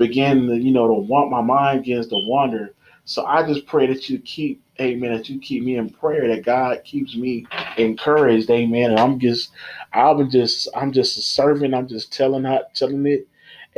begin 0.00 0.48
to, 0.48 0.56
you 0.56 0.72
know, 0.72 0.88
to 0.88 0.94
want 0.94 1.30
my 1.30 1.42
mind 1.42 1.84
begins 1.84 2.08
to 2.08 2.16
wander. 2.26 2.74
So 3.06 3.26
I 3.26 3.46
just 3.46 3.66
pray 3.66 3.88
that 3.88 4.10
you 4.10 4.20
keep, 4.20 4.62
amen, 4.80 5.12
that 5.14 5.30
you 5.30 5.40
keep 5.40 5.64
me 5.64 5.76
in 5.78 5.90
prayer, 5.90 6.28
that 6.28 6.44
God 6.44 6.84
keeps 6.84 7.16
me 7.16 7.46
encouraged, 7.78 8.50
amen. 8.50 8.92
And 8.92 9.00
I'm 9.00 9.20
just, 9.20 9.50
I'm 9.94 10.30
just, 10.30 10.68
I'm 10.76 10.92
just 10.92 11.18
a 11.18 11.22
servant. 11.22 11.74
I'm 11.74 11.88
just 11.88 12.12
telling 12.12 12.44
her, 12.44 12.62
telling 12.74 13.06
it, 13.06 13.28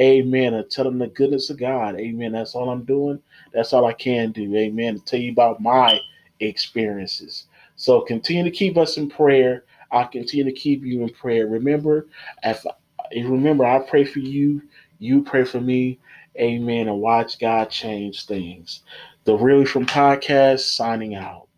amen, 0.01 0.55
and 0.55 0.71
telling 0.71 0.99
the 0.99 1.09
goodness 1.09 1.51
of 1.51 1.59
God, 1.59 1.97
amen. 1.97 2.33
That's 2.33 2.55
all 2.57 2.71
I'm 2.71 2.85
doing. 2.85 3.21
That's 3.55 3.75
all 3.75 3.87
I 3.87 3.95
can 3.95 4.33
do, 4.33 4.57
amen. 4.57 5.01
To 5.01 5.05
tell 5.07 5.21
you 5.21 5.33
about 5.33 5.63
my 5.63 6.01
experiences. 6.41 7.47
So 7.77 8.03
continue 8.03 8.45
to 8.45 8.53
keep 8.53 8.79
us 8.79 8.99
in 8.99 9.11
prayer. 9.11 9.67
I'll 9.93 10.09
continue 10.09 10.47
to 10.47 10.53
keep 10.53 10.85
you 10.85 11.03
in 11.03 11.11
prayer. 11.11 11.49
Remember, 11.49 12.09
if 12.45 12.65
remember, 13.15 13.67
I 13.67 13.81
pray 13.81 14.05
for 14.07 14.21
you 14.21 14.63
you 15.03 15.23
pray 15.23 15.45
for 15.45 15.61
me. 15.61 15.99
Amen. 16.39 16.89
And 16.89 17.01
watch 17.01 17.39
God 17.39 17.71
change 17.71 18.27
things. 18.27 18.83
The 19.25 19.35
Real 19.37 19.63
Ephraim 19.63 19.87
Podcast 19.87 20.61
signing 20.61 21.15
out. 21.15 21.49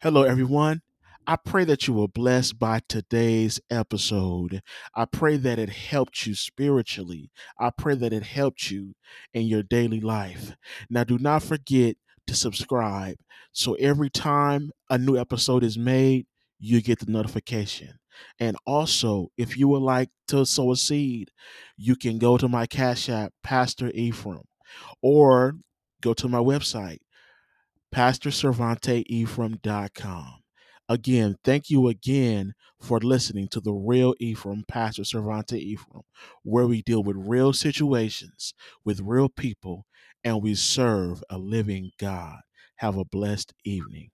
Hello, 0.00 0.22
everyone. 0.22 0.82
I 1.28 1.36
pray 1.36 1.64
that 1.64 1.88
you 1.88 1.94
were 1.94 2.06
blessed 2.06 2.58
by 2.58 2.80
today's 2.88 3.60
episode. 3.68 4.62
I 4.94 5.06
pray 5.06 5.36
that 5.38 5.58
it 5.58 5.70
helped 5.70 6.26
you 6.26 6.34
spiritually. 6.34 7.30
I 7.58 7.70
pray 7.70 7.96
that 7.96 8.12
it 8.12 8.22
helped 8.22 8.70
you 8.70 8.94
in 9.34 9.46
your 9.46 9.64
daily 9.64 10.00
life. 10.00 10.52
Now, 10.88 11.02
do 11.02 11.18
not 11.18 11.42
forget 11.42 11.96
to 12.28 12.34
subscribe 12.34 13.16
so 13.56 13.72
every 13.76 14.10
time 14.10 14.70
a 14.90 14.98
new 14.98 15.16
episode 15.16 15.64
is 15.64 15.78
made, 15.78 16.26
you 16.58 16.82
get 16.82 16.98
the 16.98 17.10
notification. 17.10 17.98
And 18.38 18.56
also, 18.66 19.28
if 19.36 19.56
you 19.56 19.68
would 19.68 19.82
like 19.82 20.10
to 20.28 20.46
sow 20.46 20.72
a 20.72 20.76
seed, 20.76 21.30
you 21.76 21.96
can 21.96 22.18
go 22.18 22.36
to 22.36 22.48
my 22.48 22.66
Cash 22.66 23.08
App, 23.08 23.32
Pastor 23.42 23.90
Ephraim, 23.94 24.44
or 25.02 25.54
go 26.00 26.14
to 26.14 26.28
my 26.28 26.38
website, 26.38 26.98
PastorCervanteEphraim.com. 27.94 30.34
Again, 30.88 31.36
thank 31.42 31.68
you 31.68 31.88
again 31.88 32.54
for 32.80 33.00
listening 33.00 33.48
to 33.48 33.60
the 33.60 33.72
Real 33.72 34.14
Ephraim, 34.20 34.64
Pastor 34.68 35.02
Cervante 35.02 35.58
Ephraim, 35.58 36.02
where 36.44 36.66
we 36.66 36.82
deal 36.82 37.02
with 37.02 37.16
real 37.16 37.52
situations 37.52 38.54
with 38.84 39.00
real 39.00 39.28
people 39.28 39.84
and 40.22 40.42
we 40.42 40.54
serve 40.54 41.24
a 41.28 41.38
living 41.38 41.90
God. 41.98 42.38
Have 42.76 42.96
a 42.96 43.04
blessed 43.04 43.52
evening. 43.64 44.10